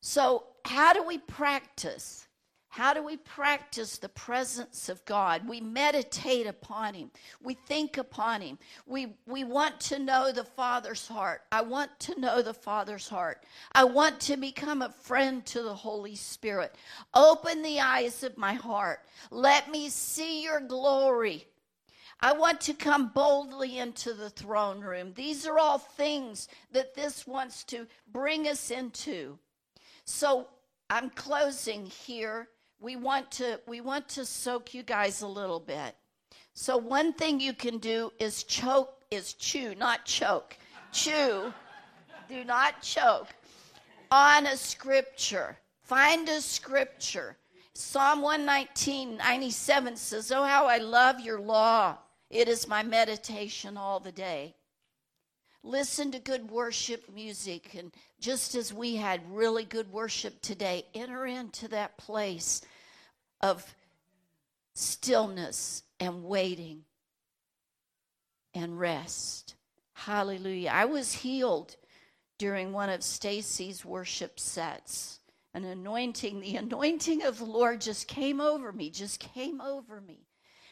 So, 0.00 0.44
how 0.64 0.92
do 0.92 1.02
we 1.02 1.18
practice? 1.18 2.28
How 2.72 2.94
do 2.94 3.04
we 3.04 3.16
practice 3.16 3.98
the 3.98 4.08
presence 4.08 4.88
of 4.88 5.04
God? 5.04 5.46
We 5.46 5.60
meditate 5.60 6.46
upon 6.46 6.94
Him. 6.94 7.10
We 7.42 7.54
think 7.54 7.98
upon 7.98 8.42
Him. 8.42 8.58
We, 8.86 9.16
we 9.26 9.42
want 9.42 9.80
to 9.80 9.98
know 9.98 10.30
the 10.30 10.44
Father's 10.44 11.08
heart. 11.08 11.42
I 11.50 11.62
want 11.62 11.90
to 11.98 12.20
know 12.20 12.42
the 12.42 12.54
Father's 12.54 13.08
heart. 13.08 13.44
I 13.72 13.82
want 13.82 14.20
to 14.20 14.36
become 14.36 14.82
a 14.82 14.92
friend 15.02 15.44
to 15.46 15.62
the 15.62 15.74
Holy 15.74 16.14
Spirit. 16.14 16.76
Open 17.12 17.62
the 17.62 17.80
eyes 17.80 18.22
of 18.22 18.38
my 18.38 18.54
heart. 18.54 19.00
Let 19.32 19.68
me 19.68 19.88
see 19.88 20.44
your 20.44 20.60
glory. 20.60 21.46
I 22.20 22.34
want 22.34 22.60
to 22.62 22.74
come 22.74 23.08
boldly 23.08 23.78
into 23.78 24.14
the 24.14 24.30
throne 24.30 24.80
room. 24.80 25.12
These 25.16 25.44
are 25.44 25.58
all 25.58 25.78
things 25.78 26.46
that 26.70 26.94
this 26.94 27.26
wants 27.26 27.64
to 27.64 27.88
bring 28.12 28.46
us 28.46 28.70
into. 28.70 29.40
So 30.04 30.46
I'm 30.88 31.10
closing 31.10 31.86
here 31.86 32.48
we 32.80 32.96
want 32.96 33.30
to 33.32 33.60
we 33.66 33.80
want 33.80 34.08
to 34.08 34.24
soak 34.24 34.74
you 34.74 34.82
guys 34.82 35.22
a 35.22 35.28
little 35.28 35.60
bit. 35.60 35.94
So 36.54 36.76
one 36.76 37.12
thing 37.12 37.40
you 37.40 37.52
can 37.52 37.78
do 37.78 38.12
is 38.18 38.42
choke 38.42 38.92
is 39.10 39.34
chew, 39.34 39.74
not 39.74 40.04
choke. 40.04 40.56
chew. 40.92 41.52
Do 42.28 42.44
not 42.44 42.80
choke 42.82 43.28
on 44.10 44.46
a 44.46 44.56
scripture. 44.56 45.58
Find 45.82 46.28
a 46.28 46.40
scripture. 46.40 47.36
Psalm 47.74 48.22
119, 48.22 49.16
97 49.16 49.96
says, 49.96 50.30
Oh, 50.30 50.44
how 50.44 50.66
I 50.66 50.78
love 50.78 51.20
your 51.20 51.40
law. 51.40 51.96
It 52.28 52.48
is 52.48 52.68
my 52.68 52.82
meditation 52.82 53.76
all 53.76 53.98
the 53.98 54.12
day. 54.12 54.54
Listen 55.62 56.10
to 56.12 56.18
good 56.18 56.50
worship 56.50 57.04
music. 57.14 57.74
And 57.74 57.92
just 58.20 58.54
as 58.54 58.72
we 58.72 58.96
had 58.96 59.20
really 59.30 59.64
good 59.64 59.92
worship 59.92 60.40
today, 60.40 60.86
enter 60.94 61.26
into 61.26 61.68
that 61.68 61.98
place 61.98 62.62
of 63.40 63.74
stillness 64.74 65.82
and 65.98 66.24
waiting 66.24 66.84
and 68.54 68.78
rest. 68.78 69.54
Hallelujah. 69.92 70.70
I 70.72 70.86
was 70.86 71.12
healed 71.12 71.76
during 72.38 72.72
one 72.72 72.88
of 72.88 73.02
Stacy's 73.02 73.84
worship 73.84 74.40
sets. 74.40 75.18
An 75.52 75.64
anointing, 75.64 76.40
the 76.40 76.56
anointing 76.56 77.22
of 77.24 77.38
the 77.38 77.44
Lord 77.44 77.80
just 77.80 78.08
came 78.08 78.40
over 78.40 78.72
me, 78.72 78.88
just 78.88 79.20
came 79.20 79.60
over 79.60 80.00
me. 80.00 80.26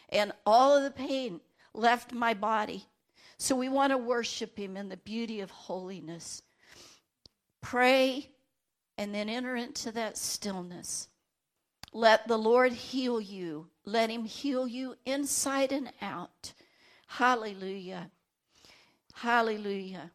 And 0.09 0.33
all 0.47 0.77
of 0.77 0.83
the 0.83 0.91
pain 0.91 1.41
left 1.75 2.13
my 2.13 2.33
body. 2.33 2.87
So 3.39 3.55
we 3.55 3.69
want 3.69 3.93
to 3.93 3.99
worship 3.99 4.59
Him 4.59 4.77
in 4.77 4.89
the 4.89 4.97
beauty 4.97 5.41
of 5.41 5.51
holiness. 5.51 6.43
Pray 7.63 8.31
and 8.97 9.15
then 9.15 9.29
enter 9.29 9.55
into 9.55 9.93
that 9.93 10.19
stillness. 10.19 11.09
Let 11.93 12.29
the 12.29 12.37
Lord 12.37 12.73
heal 12.73 13.21
you. 13.21 13.69
Let 13.85 14.11
Him 14.11 14.25
heal 14.25 14.67
you 14.67 14.97
inside 15.07 15.73
and 15.73 15.93
out. 16.03 16.53
Hallelujah. 17.07 18.11
Hallelujah. 19.15 20.11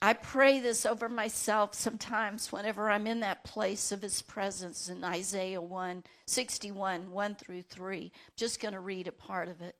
I 0.00 0.12
pray 0.12 0.60
this 0.60 0.84
over 0.84 1.08
myself 1.08 1.74
sometimes 1.74 2.52
whenever 2.52 2.90
I'm 2.90 3.06
in 3.06 3.20
that 3.20 3.42
place 3.42 3.90
of 3.90 4.02
His 4.02 4.22
presence 4.22 4.88
in 4.88 5.02
Isaiah 5.02 5.60
1 5.60 6.04
61, 6.26 7.10
1 7.10 7.34
through 7.34 7.62
3. 7.62 8.02
I'm 8.04 8.10
just 8.36 8.60
going 8.60 8.74
to 8.74 8.80
read 8.80 9.08
a 9.08 9.12
part 9.12 9.48
of 9.48 9.60
it. 9.60 9.76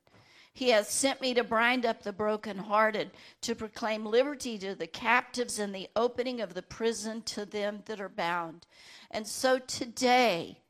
He 0.55 0.69
has 0.69 0.87
sent 0.87 1.19
me 1.19 1.33
to 1.33 1.43
bind 1.43 1.85
up 1.85 2.01
the 2.01 2.13
brokenhearted, 2.13 3.11
to 3.41 3.55
proclaim 3.55 4.05
liberty 4.05 4.57
to 4.59 4.73
the 4.73 4.87
captives 4.87 5.59
and 5.59 5.75
the 5.75 5.89
opening 5.97 6.39
of 6.39 6.53
the 6.53 6.61
prison 6.61 7.23
to 7.23 7.45
them 7.45 7.83
that 7.87 7.99
are 7.99 8.07
bound. 8.07 8.65
And 9.11 9.27
so 9.27 9.59
today, 9.59 10.61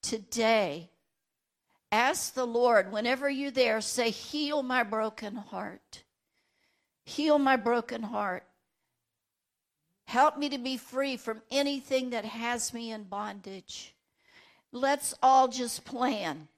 today, 0.00 0.88
ask 1.92 2.32
the 2.32 2.46
Lord, 2.46 2.90
whenever 2.90 3.28
you're 3.28 3.50
there, 3.50 3.82
say, 3.82 4.08
Heal 4.08 4.62
my 4.62 4.82
broken 4.82 5.36
heart. 5.36 6.02
Heal 7.04 7.38
my 7.38 7.56
broken 7.56 8.04
heart. 8.04 8.44
Help 10.06 10.38
me 10.38 10.48
to 10.48 10.58
be 10.58 10.78
free 10.78 11.18
from 11.18 11.42
anything 11.50 12.08
that 12.08 12.24
has 12.24 12.72
me 12.72 12.90
in 12.90 13.02
bondage. 13.02 13.94
Let's 14.72 15.12
all 15.22 15.48
just 15.48 15.84
plan 15.84 16.48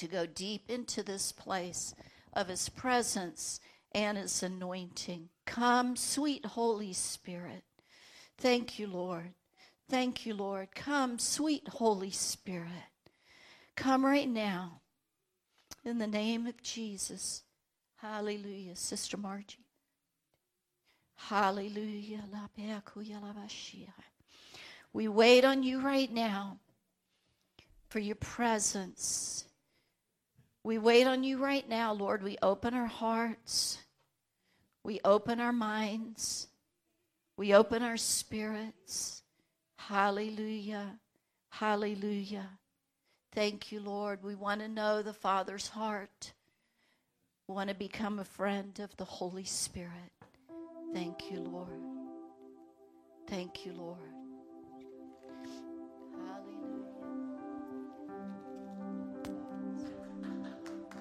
to 0.00 0.08
go 0.08 0.24
deep 0.24 0.70
into 0.70 1.02
this 1.02 1.30
place 1.30 1.94
of 2.32 2.48
His 2.48 2.70
presence 2.70 3.60
and 3.92 4.16
His 4.16 4.42
anointing. 4.42 5.28
Come, 5.44 5.94
sweet 5.94 6.46
Holy 6.46 6.94
Spirit. 6.94 7.64
Thank 8.38 8.78
you, 8.78 8.86
Lord. 8.86 9.34
Thank 9.90 10.24
you, 10.24 10.32
Lord. 10.32 10.74
Come, 10.74 11.18
sweet 11.18 11.68
Holy 11.68 12.10
Spirit. 12.10 12.70
Come 13.76 14.06
right 14.06 14.28
now. 14.28 14.80
In 15.84 15.98
the 15.98 16.06
name 16.06 16.46
of 16.46 16.62
Jesus. 16.62 17.42
Hallelujah. 17.96 18.76
Sister 18.76 19.18
Margie. 19.18 19.66
Hallelujah. 21.16 22.24
We 24.94 25.08
wait 25.08 25.44
on 25.44 25.62
you 25.62 25.82
right 25.82 26.10
now 26.10 26.58
for 27.88 27.98
your 27.98 28.16
presence. 28.16 29.44
We 30.62 30.78
wait 30.78 31.06
on 31.06 31.24
you 31.24 31.38
right 31.38 31.66
now, 31.68 31.92
Lord. 31.92 32.22
We 32.22 32.36
open 32.42 32.74
our 32.74 32.86
hearts. 32.86 33.78
We 34.84 35.00
open 35.04 35.40
our 35.40 35.52
minds. 35.52 36.48
We 37.36 37.54
open 37.54 37.82
our 37.82 37.96
spirits. 37.96 39.22
Hallelujah. 39.76 40.98
Hallelujah. 41.48 42.48
Thank 43.32 43.72
you, 43.72 43.80
Lord. 43.80 44.22
We 44.22 44.34
want 44.34 44.60
to 44.60 44.68
know 44.68 45.02
the 45.02 45.12
Father's 45.12 45.68
heart. 45.68 46.32
We 47.48 47.54
want 47.54 47.68
to 47.68 47.74
become 47.74 48.18
a 48.18 48.24
friend 48.24 48.78
of 48.80 48.94
the 48.96 49.04
Holy 49.04 49.44
Spirit. 49.44 50.12
Thank 50.92 51.30
you, 51.30 51.40
Lord. 51.40 51.80
Thank 53.28 53.64
you, 53.64 53.72
Lord. 53.72 54.19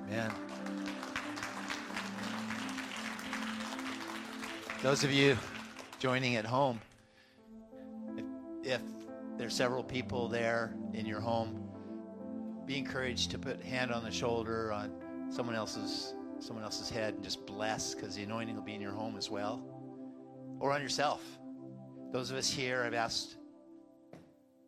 Man. 0.10 0.34
Those 4.82 5.04
of 5.04 5.12
you 5.12 5.38
joining 6.00 6.36
at 6.36 6.46
home, 6.46 6.82
if 8.64 8.82
there's 9.38 9.54
several 9.54 9.84
people 9.84 10.28
there 10.28 10.74
in 10.94 11.06
your 11.06 11.20
home, 11.20 11.70
be 12.66 12.78
encouraged 12.78 13.30
to 13.32 13.40
put 13.40 13.62
hand 13.62 13.92
on 13.92 14.04
the 14.04 14.10
shoulder 14.10 14.72
on 14.72 14.92
someone 15.30 15.56
else's 15.56 16.16
someone 16.40 16.64
else's 16.64 16.90
head 16.90 17.14
and 17.14 17.24
just 17.24 17.46
bless 17.46 17.94
because 17.94 18.16
the 18.16 18.24
anointing 18.24 18.56
will 18.56 18.64
be 18.64 18.74
in 18.74 18.82
your 18.82 18.94
home 18.94 19.16
as 19.16 19.30
well, 19.30 19.62
or 20.60 20.72
on 20.72 20.82
yourself. 20.82 21.22
Those 22.12 22.32
of 22.32 22.38
us 22.38 22.50
here, 22.50 22.84
I've 22.84 22.94
asked. 22.96 23.36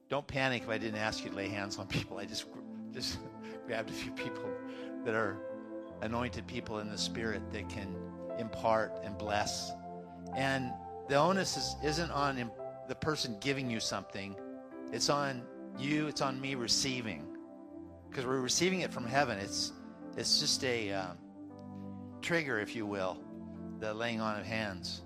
Don't 0.08 0.28
panic 0.28 0.64
if 0.64 0.70
I 0.70 0.78
didn't 0.78 1.00
ask 1.00 1.24
you 1.24 1.32
to 1.32 1.36
lay 1.36 1.48
hands 1.48 1.80
on 1.80 1.88
people. 1.88 2.20
I 2.20 2.26
just 2.26 2.46
just 2.92 3.18
grabbed 3.66 3.90
a 3.90 3.94
few 3.94 4.12
people 4.12 4.44
that 5.06 5.16
are 5.16 5.38
anointed 6.02 6.48
people 6.48 6.80
in 6.80 6.90
the 6.90 6.98
spirit 6.98 7.42
that 7.52 7.70
can 7.70 7.96
impart 8.40 8.94
and 9.04 9.18
bless. 9.18 9.72
And 10.36 10.72
the 11.08 11.16
onus 11.16 11.58
is, 11.58 11.76
isn't 11.84 12.12
on 12.12 12.52
the 12.88 12.96
person 12.96 13.38
giving 13.40 13.70
you 13.70 13.80
something. 13.80 14.36
It's 14.92 15.10
on 15.10 15.44
you, 15.78 16.08
it's 16.08 16.22
on 16.22 16.40
me 16.40 16.56
receiving. 16.56 17.26
Because 18.10 18.26
we're 18.26 18.42
receiving 18.42 18.82
it 18.82 18.92
from 18.92 19.06
heaven. 19.06 19.38
It's, 19.38 19.72
it's 20.18 20.40
just 20.40 20.64
a 20.66 20.92
uh, 20.92 21.08
trigger, 22.22 22.60
if 22.60 22.76
you 22.76 22.86
will, 22.86 23.18
the 23.80 23.94
laying 23.94 24.20
on 24.20 24.40
of 24.40 24.46
hands. 24.46 25.02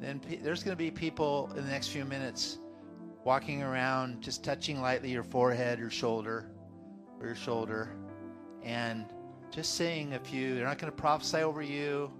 Then 0.00 0.20
pe- 0.20 0.36
there's 0.36 0.62
going 0.62 0.76
to 0.76 0.82
be 0.82 0.90
people 0.90 1.50
in 1.56 1.64
the 1.64 1.70
next 1.70 1.88
few 1.88 2.04
minutes 2.04 2.58
walking 3.24 3.62
around, 3.62 4.22
just 4.22 4.42
touching 4.42 4.80
lightly 4.80 5.10
your 5.10 5.22
forehead 5.22 5.80
or 5.80 5.90
shoulder 5.90 6.50
or 7.20 7.26
your 7.26 7.34
shoulder, 7.34 7.90
and 8.62 9.06
just 9.50 9.74
saying 9.74 10.14
a 10.14 10.18
few. 10.18 10.54
They're 10.54 10.64
not 10.64 10.78
going 10.78 10.92
to 10.92 10.96
prophesy 10.96 11.38
over 11.38 11.62
you. 11.62 12.10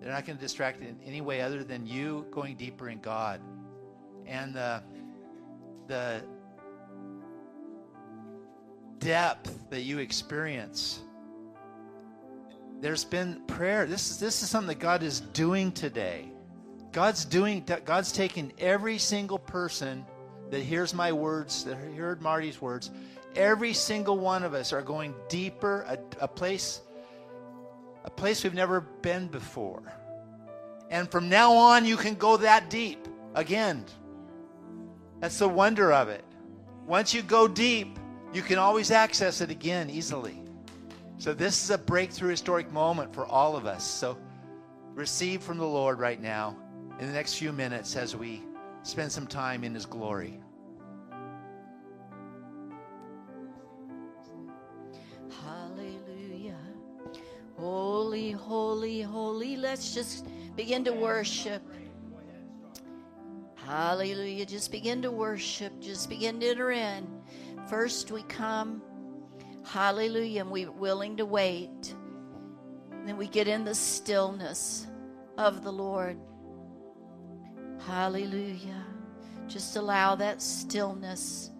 They're 0.00 0.12
not 0.12 0.26
going 0.26 0.36
to 0.36 0.42
distract 0.42 0.80
in 0.82 0.98
any 1.04 1.20
way 1.20 1.40
other 1.40 1.62
than 1.62 1.86
you 1.86 2.26
going 2.30 2.56
deeper 2.56 2.88
in 2.88 3.00
God 3.00 3.40
and 4.26 4.54
the 4.54 4.82
the 5.86 6.22
depth 8.98 9.70
that 9.70 9.82
you 9.82 9.98
experience. 9.98 11.00
There's 12.80 13.04
been 13.04 13.42
prayer. 13.46 13.86
This 13.86 14.10
is 14.10 14.18
this 14.18 14.42
is 14.42 14.50
something 14.50 14.68
that 14.68 14.82
God 14.82 15.02
is 15.02 15.20
doing 15.20 15.70
today. 15.72 16.32
God's 16.90 17.24
doing 17.24 17.64
God's 17.84 18.12
taking 18.12 18.52
every 18.58 18.98
single 18.98 19.38
person 19.38 20.04
that 20.50 20.60
hears 20.60 20.92
my 20.92 21.12
words, 21.12 21.64
that 21.64 21.76
heard 21.76 22.20
Marty's 22.20 22.60
words, 22.60 22.90
every 23.36 23.72
single 23.72 24.18
one 24.18 24.44
of 24.44 24.54
us 24.54 24.72
are 24.72 24.82
going 24.82 25.14
deeper, 25.28 25.82
a, 25.88 26.24
a 26.24 26.28
place 26.28 26.80
a 28.04 28.10
place 28.10 28.42
we've 28.42 28.54
never 28.54 28.80
been 28.80 29.28
before. 29.28 29.82
And 30.90 31.10
from 31.10 31.28
now 31.28 31.52
on 31.52 31.84
you 31.84 31.96
can 31.96 32.14
go 32.14 32.36
that 32.36 32.68
deep 32.68 33.06
again. 33.34 33.84
That's 35.20 35.38
the 35.38 35.48
wonder 35.48 35.92
of 35.92 36.08
it. 36.08 36.24
Once 36.86 37.14
you 37.14 37.22
go 37.22 37.46
deep, 37.46 37.98
you 38.32 38.42
can 38.42 38.58
always 38.58 38.90
access 38.90 39.40
it 39.40 39.50
again 39.50 39.88
easily. 39.88 40.42
So, 41.18 41.32
this 41.32 41.62
is 41.62 41.70
a 41.70 41.78
breakthrough 41.78 42.30
historic 42.30 42.72
moment 42.72 43.14
for 43.14 43.24
all 43.26 43.56
of 43.56 43.66
us. 43.66 43.84
So, 43.84 44.18
receive 44.94 45.42
from 45.42 45.58
the 45.58 45.66
Lord 45.66 46.00
right 46.00 46.20
now 46.20 46.56
in 46.98 47.06
the 47.06 47.12
next 47.12 47.34
few 47.34 47.52
minutes 47.52 47.94
as 47.94 48.16
we 48.16 48.42
spend 48.82 49.12
some 49.12 49.28
time 49.28 49.62
in 49.62 49.72
His 49.72 49.86
glory. 49.86 50.41
Holy, 58.12 58.32
holy, 58.32 59.00
holy. 59.00 59.56
Let's 59.56 59.94
just 59.94 60.26
begin 60.54 60.84
to 60.84 60.92
worship. 60.92 61.62
Hallelujah. 63.56 64.44
Just 64.44 64.70
begin 64.70 65.00
to 65.00 65.10
worship. 65.10 65.80
Just 65.80 66.10
begin 66.10 66.38
to 66.40 66.50
enter 66.50 66.72
in. 66.72 67.08
First, 67.70 68.10
we 68.10 68.22
come, 68.24 68.82
hallelujah, 69.64 70.42
and 70.42 70.50
we're 70.50 70.70
willing 70.70 71.16
to 71.16 71.24
wait. 71.24 71.94
And 72.90 73.08
then 73.08 73.16
we 73.16 73.28
get 73.28 73.48
in 73.48 73.64
the 73.64 73.74
stillness 73.74 74.86
of 75.38 75.64
the 75.64 75.72
Lord. 75.72 76.18
Hallelujah. 77.86 78.84
Just 79.48 79.76
allow 79.76 80.16
that 80.16 80.42
stillness 80.42 81.50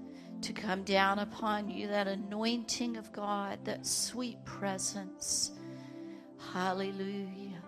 to 0.42 0.52
come 0.52 0.82
down 0.82 1.20
upon 1.20 1.70
you, 1.70 1.88
that 1.88 2.08
anointing 2.08 2.98
of 2.98 3.10
God, 3.10 3.64
that 3.64 3.86
sweet 3.86 4.44
presence. 4.44 5.52
Hallelujah. 6.52 7.62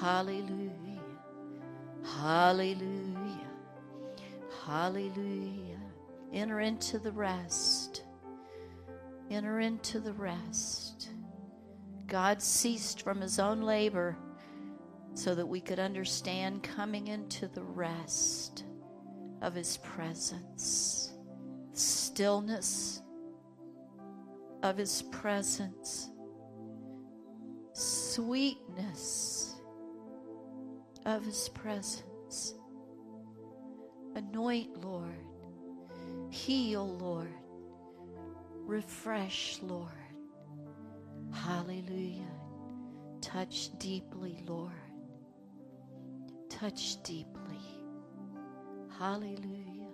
Hallelujah. 0.00 0.72
Hallelujah. 2.04 3.50
Hallelujah. 4.64 5.80
Enter 6.32 6.60
into 6.60 6.98
the 6.98 7.12
rest. 7.12 8.02
Enter 9.30 9.60
into 9.60 10.00
the 10.00 10.12
rest. 10.12 11.10
God 12.06 12.42
ceased 12.42 13.02
from 13.02 13.20
his 13.20 13.38
own 13.38 13.62
labor 13.62 14.16
so 15.14 15.34
that 15.34 15.46
we 15.46 15.60
could 15.60 15.78
understand 15.78 16.62
coming 16.62 17.08
into 17.08 17.48
the 17.48 17.62
rest 17.62 18.64
of 19.42 19.54
his 19.54 19.78
presence, 19.78 21.12
stillness 21.72 23.02
of 24.62 24.76
his 24.76 25.02
presence, 25.10 26.10
sweetness 28.16 29.56
of 31.04 31.22
his 31.22 31.50
presence. 31.50 32.54
Anoint, 34.14 34.82
Lord. 34.82 35.26
Heal, 36.30 36.96
Lord. 36.96 37.28
Refresh, 38.64 39.58
Lord. 39.60 39.90
Hallelujah. 41.30 42.32
Touch 43.20 43.68
deeply, 43.78 44.42
Lord. 44.46 44.72
Touch 46.48 47.02
deeply. 47.02 47.60
Hallelujah. 48.98 49.92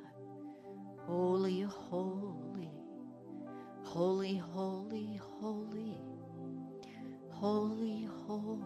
Holy, 1.08 1.62
holy. 1.62 2.70
Holy, 3.82 4.36
holy, 4.36 5.20
holy. 5.40 6.11
Holy, 7.42 8.08
holy. 8.28 8.62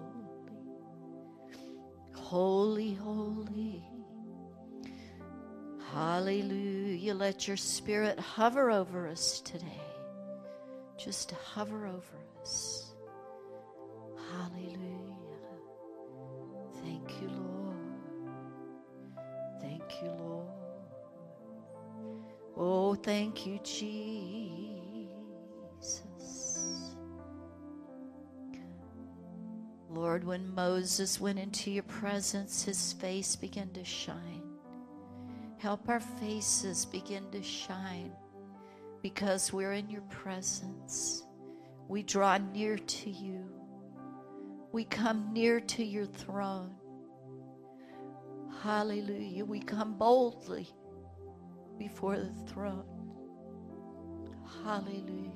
Holy, 2.14 2.92
holy. 2.92 3.82
Hallelujah. 5.94 7.14
Let 7.14 7.48
your 7.48 7.56
spirit 7.56 8.20
hover 8.20 8.70
over 8.70 9.08
us 9.08 9.40
today. 9.40 9.80
Just 10.98 11.30
to 11.30 11.36
hover 11.36 11.86
over 11.86 12.18
us. 12.42 12.92
Hallelujah. 14.30 15.16
Thank 16.82 17.22
you, 17.22 17.28
Lord. 17.28 17.76
Thank 19.62 20.02
you, 20.02 20.10
Lord. 20.18 20.48
Oh, 22.54 22.94
thank 22.94 23.46
you, 23.46 23.58
Jesus. 23.64 24.45
Lord, 29.96 30.24
when 30.24 30.54
Moses 30.54 31.18
went 31.18 31.38
into 31.38 31.70
your 31.70 31.82
presence, 31.84 32.62
his 32.62 32.92
face 32.92 33.34
began 33.34 33.70
to 33.70 33.82
shine. 33.82 34.42
Help 35.56 35.88
our 35.88 36.00
faces 36.00 36.84
begin 36.84 37.24
to 37.32 37.42
shine 37.42 38.12
because 39.02 39.54
we're 39.54 39.72
in 39.72 39.88
your 39.88 40.02
presence. 40.02 41.24
We 41.88 42.02
draw 42.02 42.36
near 42.36 42.76
to 42.76 43.10
you. 43.10 43.48
We 44.70 44.84
come 44.84 45.32
near 45.32 45.60
to 45.60 45.82
your 45.82 46.04
throne. 46.04 46.74
Hallelujah. 48.62 49.46
We 49.46 49.60
come 49.60 49.96
boldly 49.96 50.68
before 51.78 52.18
the 52.18 52.34
throne. 52.52 52.84
Hallelujah. 54.62 55.32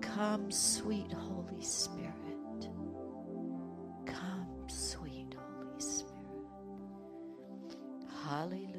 Come, 0.00 0.50
sweet 0.50 1.12
Holy 1.12 1.62
Spirit. 1.62 2.27
Hallelujah. 8.28 8.77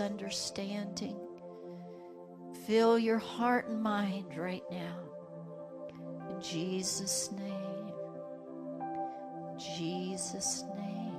Understanding 0.00 1.16
fill 2.66 2.98
your 2.98 3.18
heart 3.18 3.68
and 3.68 3.80
mind 3.80 4.36
right 4.36 4.64
now. 4.70 4.98
In 6.30 6.42
Jesus' 6.42 7.30
name. 7.32 7.92
Jesus' 9.56 10.64
name. 10.76 11.14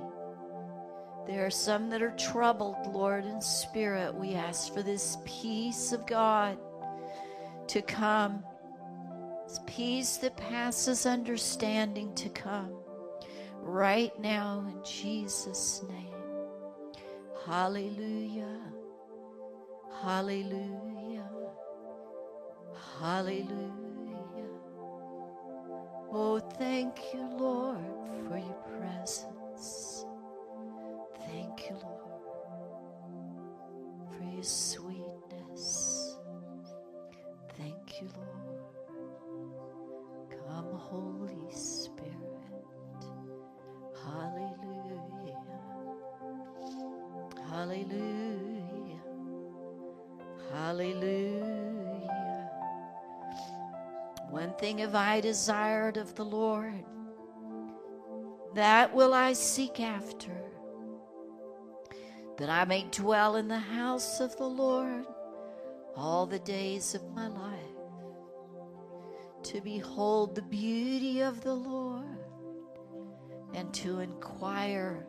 There 1.26 1.44
are 1.46 1.50
some 1.50 1.88
that 1.90 2.02
are 2.02 2.14
troubled, 2.16 2.76
Lord, 2.92 3.24
in 3.24 3.40
spirit. 3.40 4.14
We 4.14 4.34
ask 4.34 4.72
for 4.72 4.82
this 4.82 5.16
peace 5.24 5.92
of 5.92 6.06
God 6.06 6.58
to 7.68 7.82
come. 7.82 8.44
This 9.46 9.60
peace 9.66 10.18
that 10.18 10.36
passes 10.36 11.06
understanding 11.06 12.14
to 12.16 12.28
come 12.28 12.72
right 13.62 14.18
now 14.20 14.64
in 14.68 14.84
Jesus' 14.84 15.82
name. 15.88 16.17
Hallelujah. 17.48 18.60
Hallelujah. 20.02 21.30
Hallelujah. 23.00 23.72
Oh, 26.12 26.38
thank 26.58 26.98
you, 27.14 27.26
Lord, 27.38 27.78
for 28.28 28.36
your 28.36 28.62
presence. 28.78 30.04
Thank 31.26 31.70
you, 31.70 31.76
Lord, 31.82 32.42
for 34.10 34.24
your 34.24 34.42
sweetness. 34.44 36.18
Thank 37.56 38.02
you, 38.02 38.08
Lord. 38.14 38.27
Thing 54.58 54.78
have 54.78 54.94
I 54.94 55.20
desired 55.20 55.96
of 55.96 56.14
the 56.14 56.24
Lord, 56.24 56.84
that 58.54 58.94
will 58.94 59.14
I 59.14 59.32
seek 59.32 59.80
after, 59.80 60.32
that 62.38 62.50
I 62.50 62.64
may 62.64 62.86
dwell 62.90 63.36
in 63.36 63.48
the 63.48 63.58
house 63.58 64.20
of 64.20 64.36
the 64.36 64.48
Lord 64.48 65.06
all 65.96 66.26
the 66.26 66.38
days 66.40 66.94
of 66.94 67.08
my 67.14 67.28
life, 67.28 67.54
to 69.44 69.60
behold 69.60 70.34
the 70.34 70.42
beauty 70.42 71.20
of 71.20 71.42
the 71.42 71.54
Lord 71.54 72.18
and 73.54 73.72
to 73.74 74.00
inquire 74.00 75.06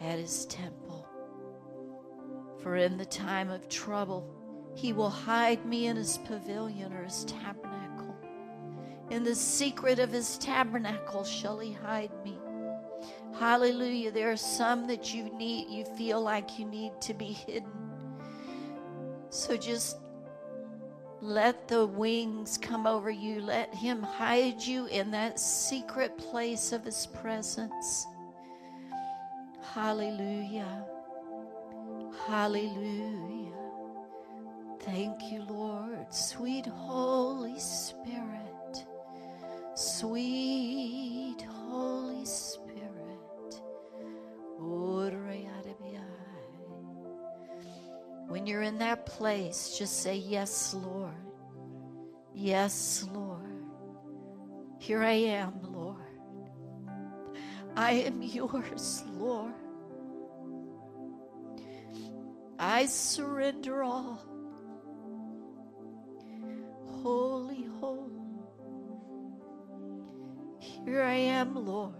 at 0.00 0.18
his 0.18 0.46
temple. 0.46 1.08
For 2.60 2.76
in 2.76 2.96
the 2.96 3.06
time 3.06 3.50
of 3.50 3.68
trouble, 3.68 4.37
he 4.78 4.92
will 4.92 5.10
hide 5.10 5.66
me 5.66 5.88
in 5.88 5.96
his 5.96 6.18
pavilion 6.18 6.92
or 6.92 7.02
his 7.02 7.24
tabernacle. 7.24 8.14
In 9.10 9.24
the 9.24 9.34
secret 9.34 9.98
of 9.98 10.12
his 10.12 10.38
tabernacle 10.38 11.24
shall 11.24 11.58
he 11.58 11.72
hide 11.72 12.12
me. 12.24 12.38
Hallelujah. 13.36 14.12
There 14.12 14.30
are 14.30 14.36
some 14.36 14.86
that 14.86 15.12
you 15.12 15.36
need, 15.36 15.68
you 15.68 15.84
feel 15.96 16.22
like 16.22 16.60
you 16.60 16.64
need 16.64 16.92
to 17.00 17.12
be 17.12 17.32
hidden. 17.32 17.72
So 19.30 19.56
just 19.56 19.96
let 21.20 21.66
the 21.66 21.84
wings 21.84 22.56
come 22.56 22.86
over 22.86 23.10
you. 23.10 23.40
Let 23.40 23.74
him 23.74 24.00
hide 24.00 24.62
you 24.62 24.86
in 24.86 25.10
that 25.10 25.40
secret 25.40 26.16
place 26.16 26.70
of 26.70 26.84
his 26.84 27.08
presence. 27.20 28.06
Hallelujah. 29.74 30.84
Hallelujah. 32.28 33.37
Thank 34.90 35.30
you, 35.30 35.42
Lord. 35.42 36.12
Sweet 36.14 36.64
Holy 36.64 37.58
Spirit. 37.58 38.86
Sweet 39.74 41.42
Holy 41.42 42.24
Spirit. 42.24 42.68
When 48.28 48.46
you're 48.46 48.62
in 48.62 48.78
that 48.78 49.04
place, 49.04 49.76
just 49.78 50.02
say, 50.02 50.16
Yes, 50.16 50.72
Lord. 50.72 51.12
Yes, 52.32 53.06
Lord. 53.12 53.42
Here 54.78 55.02
I 55.02 55.12
am, 55.12 55.60
Lord. 55.70 55.96
I 57.76 57.92
am 57.92 58.22
yours, 58.22 59.04
Lord. 59.12 59.52
I 62.58 62.86
surrender 62.86 63.82
all. 63.82 64.37
Holy, 67.02 67.64
holy. 67.80 68.22
Here 70.58 71.02
I 71.02 71.14
am, 71.14 71.54
Lord. 71.54 71.94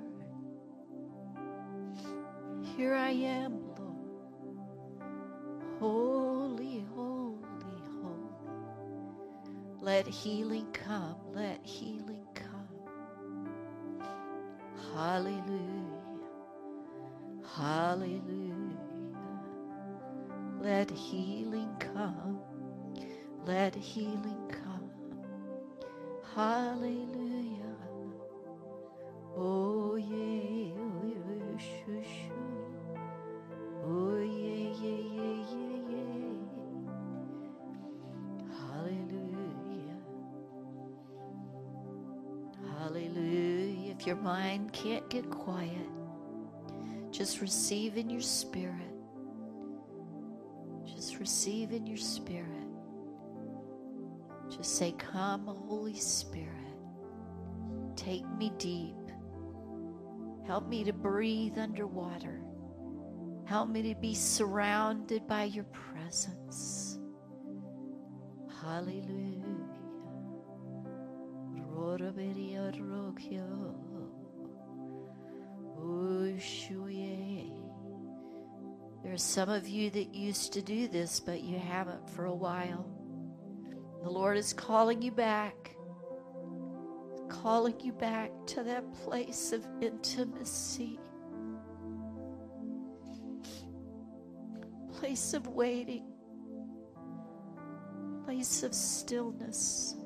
Here 2.76 2.94
I 2.94 3.10
am, 3.10 3.60
Lord. 3.78 4.58
Holy, 5.78 6.84
holy, 6.94 7.82
holy. 8.02 8.50
Let 9.80 10.08
healing 10.08 10.66
come. 10.72 11.16
Let 11.32 11.64
healing 11.64 12.26
come. 12.34 12.68
Hallelujah. 14.94 16.02
Hallelujah. 17.56 18.54
Let 20.60 20.90
healing 20.90 21.70
come. 21.78 22.40
Let 23.46 23.74
healing 23.76 24.48
come. 24.50 24.67
Hallelujah. 26.38 27.74
Oh, 29.36 29.96
yeah. 29.96 30.72
Oh, 30.78 31.02
yeah. 31.04 31.58
Shoo, 31.58 32.00
shoo. 32.00 32.46
Oh, 33.84 34.20
yeah, 34.20 34.70
yeah, 34.80 35.02
yeah, 35.18 35.38
yeah, 35.50 35.82
yeah. 35.90 36.38
Hallelujah. 38.70 39.98
Hallelujah. 42.78 43.94
If 43.98 44.06
your 44.06 44.14
mind 44.18 44.72
can't 44.72 45.10
get 45.10 45.28
quiet, 45.30 45.90
just 47.10 47.40
receive 47.40 47.96
in 47.96 48.08
your 48.08 48.20
spirit. 48.20 48.94
Just 50.86 51.18
receive 51.18 51.72
in 51.72 51.84
your 51.84 51.96
spirit. 51.98 52.67
Just 54.58 54.76
say, 54.76 54.92
Come, 54.98 55.46
Holy 55.46 55.94
Spirit. 55.94 56.52
Take 57.94 58.28
me 58.36 58.52
deep. 58.58 58.96
Help 60.46 60.68
me 60.68 60.82
to 60.84 60.92
breathe 60.92 61.58
underwater. 61.58 62.42
Help 63.44 63.70
me 63.70 63.82
to 63.82 64.00
be 64.00 64.14
surrounded 64.14 65.26
by 65.28 65.44
your 65.44 65.64
presence. 65.64 66.98
Hallelujah. 68.60 69.38
There 79.04 79.12
are 79.12 79.16
some 79.16 79.48
of 79.48 79.68
you 79.68 79.88
that 79.90 80.14
used 80.14 80.52
to 80.52 80.60
do 80.62 80.88
this, 80.88 81.20
but 81.20 81.42
you 81.42 81.58
haven't 81.58 82.10
for 82.10 82.26
a 82.26 82.34
while. 82.34 82.97
The 84.02 84.10
Lord 84.10 84.36
is 84.36 84.52
calling 84.52 85.02
you 85.02 85.10
back, 85.10 85.76
calling 87.28 87.74
you 87.80 87.92
back 87.92 88.30
to 88.46 88.62
that 88.62 88.92
place 88.92 89.52
of 89.52 89.66
intimacy, 89.80 90.98
place 94.98 95.34
of 95.34 95.46
waiting, 95.48 96.06
place 98.24 98.62
of 98.62 98.74
stillness, 98.74 99.96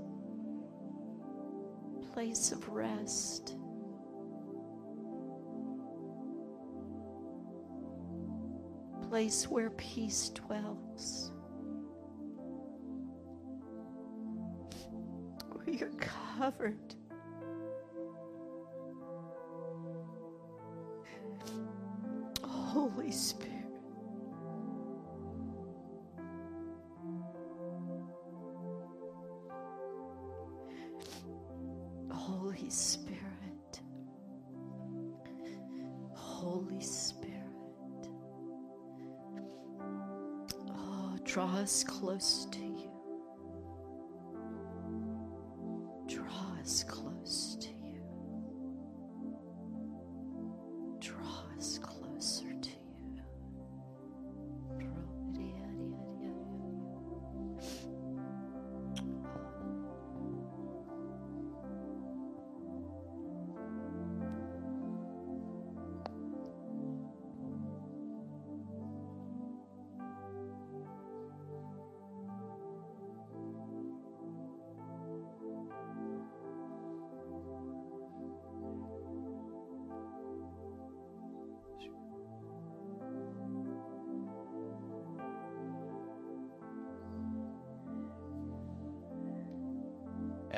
place 2.13 2.53
of 2.53 2.69
rest. 2.69 3.57
Place 9.09 9.47
where 9.47 9.69
peace 9.71 10.31
dwells. 10.31 11.33
Covered. 16.43 17.02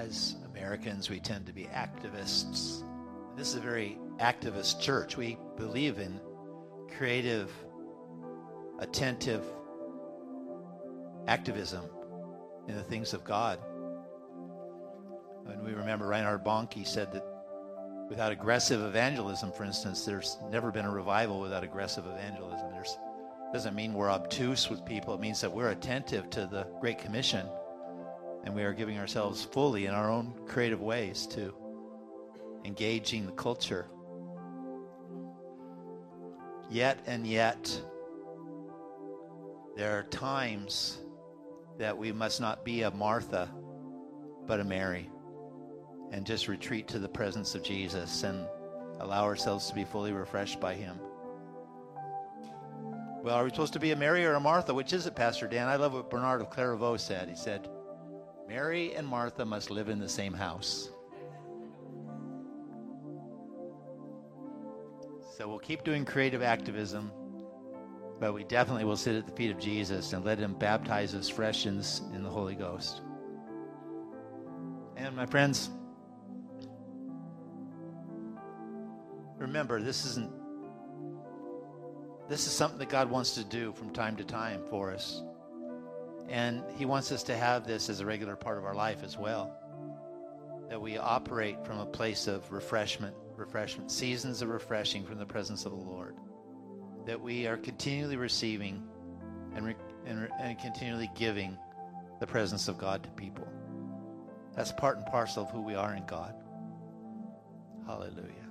As 0.05 0.37
Americans, 0.53 1.09
we 1.09 1.19
tend 1.19 1.47
to 1.47 1.53
be 1.53 1.65
activists. 1.65 2.83
This 3.37 3.49
is 3.49 3.55
a 3.55 3.61
very 3.61 3.97
activist 4.19 4.79
church. 4.79 5.17
We 5.17 5.39
believe 5.57 5.99
in 5.99 6.21
creative, 6.99 7.51
attentive 8.81 9.43
activism 11.27 11.85
in 12.69 12.77
the 12.77 12.83
things 12.83 13.15
of 13.15 13.25
God. 13.25 13.59
And 15.47 15.65
we 15.65 15.73
remember 15.73 16.07
Reinhard 16.07 16.45
Bonnke 16.45 16.87
said 16.87 17.11
that 17.13 17.25
without 18.11 18.31
aggressive 18.31 18.83
evangelism, 18.83 19.53
for 19.53 19.65
instance, 19.65 20.05
there's 20.05 20.37
never 20.51 20.71
been 20.71 20.85
a 20.85 20.93
revival 20.93 21.41
without 21.41 21.65
aggressive 21.65 22.05
evangelism. 22.07 22.73
There's 22.73 22.99
doesn't 23.55 23.75
mean 23.75 23.95
we're 23.95 24.11
obtuse 24.11 24.69
with 24.69 24.85
people. 24.85 25.15
It 25.15 25.21
means 25.21 25.41
that 25.41 25.53
we're 25.53 25.71
attentive 25.71 26.29
to 26.31 26.47
the 26.47 26.67
Great 26.81 26.99
Commission 26.99 27.47
and 28.45 28.55
we 28.55 28.63
are 28.63 28.73
giving 28.73 28.99
ourselves 28.99 29.43
fully 29.43 29.87
in 29.87 29.95
our 29.95 30.11
own 30.11 30.35
creative 30.47 30.81
ways 30.81 31.27
to 31.29 31.53
engaging 32.65 33.27
the 33.27 33.33
culture. 33.33 33.87
Yet 36.71 36.99
and 37.07 37.27
yet, 37.27 37.81
there 39.77 39.99
are 39.99 40.05
times 40.05 40.99
that 41.79 41.97
we 41.97 42.13
must 42.13 42.41
not 42.41 42.65
be 42.65 42.83
a 42.83 42.91
Martha, 42.91 43.49
but 44.47 44.61
a 44.61 44.65
Mary, 44.65 45.11
and 46.13 46.25
just 46.25 46.49
retreat 46.49 46.87
to 46.89 46.99
the 46.99 47.09
presence 47.09 47.55
of 47.55 47.63
Jesus 47.63 48.23
and 48.23 48.47
allow 49.01 49.25
ourselves 49.25 49.69
to 49.69 49.75
be 49.75 49.85
fully 49.85 50.13
refreshed 50.13 50.61
by 50.61 50.75
Him. 50.75 50.99
Well, 53.23 53.37
are 53.37 53.45
we 53.45 53.51
supposed 53.51 53.73
to 53.73 53.81
be 53.81 53.93
a 53.93 53.97
Mary 53.97 54.25
or 54.25 54.35
a 54.35 54.41
Martha? 54.41 54.75
Which 54.75 54.93
is 54.93 55.07
it, 55.07 55.17
Pastor 55.17 55.49
Dan? 55.49 55.67
I 55.67 55.77
love 55.77 55.95
what 55.95 56.11
Bernard 56.11 56.43
of 56.43 56.51
Clairvaux 56.51 56.99
said. 56.99 57.29
He 57.29 57.35
said, 57.35 57.69
Mary 58.49 58.95
and 58.95 59.07
Martha 59.07 59.45
must 59.45 59.71
live 59.71 59.89
in 59.89 59.99
the 59.99 60.09
same 60.09 60.35
house. 60.35 60.91
So 65.37 65.49
we'll 65.49 65.59
keep 65.59 65.83
doing 65.83 66.05
creative 66.05 66.43
activism, 66.43 67.11
but 68.21 68.33
we 68.35 68.45
definitely 68.45 68.85
will 68.85 68.97
sit 68.97 69.17
at 69.17 69.27
the 69.27 69.33
feet 69.33 69.51
of 69.51 69.59
Jesus 69.59 70.13
and 70.13 70.25
let 70.25 70.39
him 70.39 70.55
baptize 70.55 71.15
us 71.15 71.29
fresh 71.29 71.67
in, 71.67 71.83
in 72.15 72.23
the 72.23 72.31
Holy 72.31 72.55
Ghost. 72.55 73.01
And 74.97 75.17
my 75.17 75.27
friends, 75.27 75.71
remember, 79.39 79.83
this 79.83 80.05
isn't 80.07 80.31
this 82.29 82.47
is 82.47 82.53
something 82.53 82.79
that 82.79 82.89
God 82.89 83.11
wants 83.11 83.35
to 83.35 83.45
do 83.45 83.73
from 83.75 83.91
time 83.91 84.17
to 84.17 84.25
time 84.25 84.63
for 84.71 84.91
us. 84.91 85.23
And 86.29 86.63
He 86.77 86.85
wants 86.85 87.13
us 87.13 87.23
to 87.25 87.37
have 87.37 87.67
this 87.67 87.89
as 87.89 88.01
a 88.01 88.07
regular 88.07 88.37
part 88.37 88.59
of 88.59 88.65
our 88.65 88.75
life 88.75 89.03
as 89.03 89.19
well. 89.19 89.57
That 90.69 90.81
we 90.81 90.97
operate 90.97 91.65
from 91.65 91.79
a 91.79 91.87
place 91.87 92.27
of 92.27 92.51
refreshment, 92.51 93.15
refreshment, 93.37 93.91
seasons 93.91 94.43
of 94.43 94.49
refreshing 94.49 95.05
from 95.05 95.19
the 95.19 95.27
presence 95.27 95.67
of 95.67 95.73
the 95.73 95.79
Lord. 95.79 96.17
That 97.07 97.21
we 97.21 97.47
are 97.47 97.57
continually 97.57 98.17
receiving 98.17 98.83
and, 99.55 99.67
re- 99.67 99.77
and, 100.07 100.23
re- 100.23 100.29
and 100.41 100.59
continually 100.59 101.11
giving 101.15 101.59
the 102.21 102.27
presence 102.27 102.69
of 102.69 102.79
God 102.79 103.03
to 103.03 103.11
people. 103.11 103.47
That's 104.55 104.73
part 104.73 104.97
and 104.97 105.07
parcel 105.07 105.45
of 105.45 105.51
who 105.51 105.61
we 105.61 105.75
are 105.75 105.95
in 105.95 106.07
God. 106.07 106.35
Hallelujah 107.87 108.45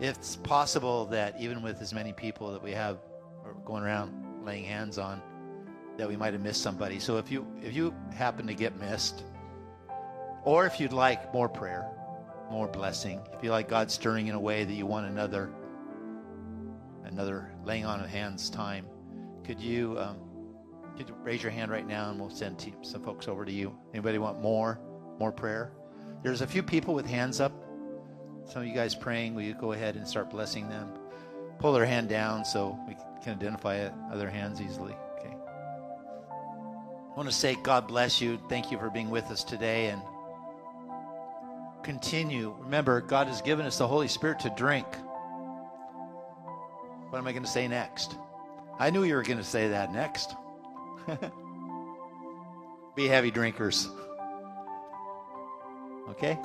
it's 0.00 0.36
possible 0.36 1.06
that 1.06 1.40
even 1.40 1.62
with 1.62 1.80
as 1.80 1.92
many 1.92 2.12
people 2.12 2.52
that 2.52 2.62
we 2.62 2.72
have 2.72 2.98
going 3.64 3.82
around 3.82 4.44
laying 4.44 4.64
hands 4.64 4.98
on, 4.98 5.22
that 5.96 6.08
we 6.08 6.16
might 6.16 6.32
have 6.32 6.42
missed 6.42 6.62
somebody. 6.62 6.98
So 6.98 7.18
if 7.18 7.30
you 7.30 7.46
if 7.62 7.74
you 7.74 7.94
happen 8.14 8.46
to 8.46 8.54
get 8.54 8.78
missed, 8.78 9.24
or 10.44 10.66
if 10.66 10.80
you'd 10.80 10.92
like 10.92 11.32
more 11.32 11.48
prayer, 11.48 11.88
more 12.50 12.68
blessing, 12.68 13.20
if 13.32 13.42
you 13.42 13.50
like 13.50 13.68
God 13.68 13.90
stirring 13.90 14.26
in 14.26 14.34
a 14.34 14.40
way 14.40 14.64
that 14.64 14.72
you 14.72 14.86
want 14.86 15.06
another 15.06 15.50
another 17.04 17.50
laying 17.64 17.84
on 17.84 18.00
of 18.00 18.08
hands 18.08 18.50
time, 18.50 18.86
could 19.44 19.60
you 19.60 19.98
um, 19.98 20.16
could 20.96 21.08
you 21.08 21.16
raise 21.22 21.42
your 21.42 21.52
hand 21.52 21.70
right 21.70 21.86
now 21.86 22.10
and 22.10 22.20
we'll 22.20 22.30
send 22.30 22.72
some 22.82 23.02
folks 23.02 23.28
over 23.28 23.44
to 23.44 23.52
you. 23.52 23.76
Anybody 23.92 24.18
want 24.18 24.40
more 24.40 24.80
more 25.18 25.32
prayer? 25.32 25.72
There's 26.22 26.40
a 26.40 26.46
few 26.46 26.62
people 26.62 26.94
with 26.94 27.06
hands 27.06 27.40
up. 27.40 27.52
Some 28.46 28.62
of 28.62 28.68
you 28.68 28.74
guys 28.74 28.94
praying, 28.94 29.34
will 29.34 29.42
you 29.42 29.54
go 29.54 29.72
ahead 29.72 29.96
and 29.96 30.06
start 30.06 30.30
blessing 30.30 30.68
them? 30.68 30.90
Pull 31.58 31.72
their 31.72 31.86
hand 31.86 32.08
down 32.08 32.44
so 32.44 32.78
we 32.86 32.94
can 33.22 33.34
identify 33.34 33.88
other 34.10 34.28
hands 34.28 34.60
easily. 34.60 34.94
I 37.14 37.16
want 37.16 37.28
to 37.28 37.34
say, 37.34 37.54
God 37.54 37.86
bless 37.86 38.20
you. 38.20 38.40
Thank 38.48 38.72
you 38.72 38.78
for 38.78 38.90
being 38.90 39.08
with 39.08 39.26
us 39.26 39.44
today 39.44 39.86
and 39.86 40.02
continue. 41.84 42.56
Remember, 42.58 43.00
God 43.00 43.28
has 43.28 43.40
given 43.40 43.66
us 43.66 43.78
the 43.78 43.86
Holy 43.86 44.08
Spirit 44.08 44.40
to 44.40 44.50
drink. 44.56 44.84
What 47.10 47.20
am 47.20 47.26
I 47.28 47.30
going 47.30 47.44
to 47.44 47.48
say 47.48 47.68
next? 47.68 48.16
I 48.80 48.90
knew 48.90 49.04
you 49.04 49.14
were 49.14 49.22
going 49.22 49.38
to 49.38 49.44
say 49.44 49.68
that 49.68 49.92
next. 49.92 50.34
Be 52.96 53.06
heavy 53.06 53.30
drinkers. 53.30 53.88
Okay? 56.08 56.36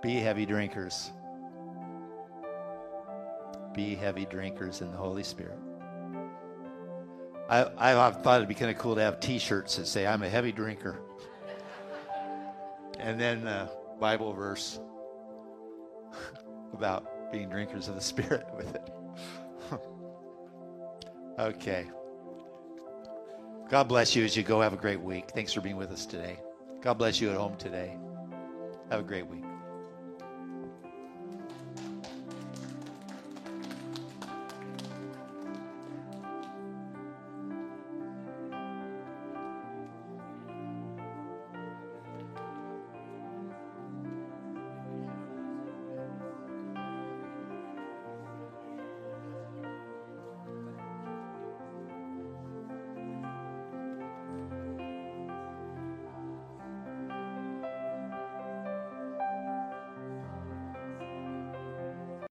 Be 0.00 0.14
heavy 0.14 0.46
drinkers. 0.46 1.10
Be 3.74 3.96
heavy 3.96 4.26
drinkers 4.26 4.80
in 4.80 4.92
the 4.92 4.96
Holy 4.96 5.24
Spirit. 5.24 5.58
I, 7.50 7.66
I've 8.06 8.22
thought 8.22 8.36
it'd 8.36 8.48
be 8.48 8.54
kind 8.54 8.70
of 8.70 8.78
cool 8.78 8.94
to 8.94 9.00
have 9.00 9.18
T-shirts 9.18 9.76
that 9.76 9.86
say 9.86 10.06
"I'm 10.06 10.22
a 10.22 10.28
heavy 10.28 10.52
drinker," 10.52 11.00
and 13.00 13.20
then 13.20 13.46
a 13.46 13.68
Bible 13.98 14.32
verse 14.32 14.78
about 16.72 17.32
being 17.32 17.48
drinkers 17.48 17.88
of 17.88 17.96
the 17.96 18.00
Spirit 18.00 18.46
with 18.56 18.74
it. 18.76 18.90
okay. 21.40 21.86
God 23.68 23.88
bless 23.88 24.14
you 24.14 24.24
as 24.24 24.36
you 24.36 24.42
go. 24.42 24.60
Have 24.60 24.72
a 24.72 24.76
great 24.76 25.00
week. 25.00 25.30
Thanks 25.32 25.52
for 25.52 25.60
being 25.60 25.76
with 25.76 25.90
us 25.90 26.06
today. 26.06 26.38
God 26.80 26.94
bless 26.94 27.20
you 27.20 27.30
at 27.30 27.36
home 27.36 27.56
today. 27.56 27.96
Have 28.90 29.00
a 29.00 29.04
great 29.04 29.26
week. 29.26 29.49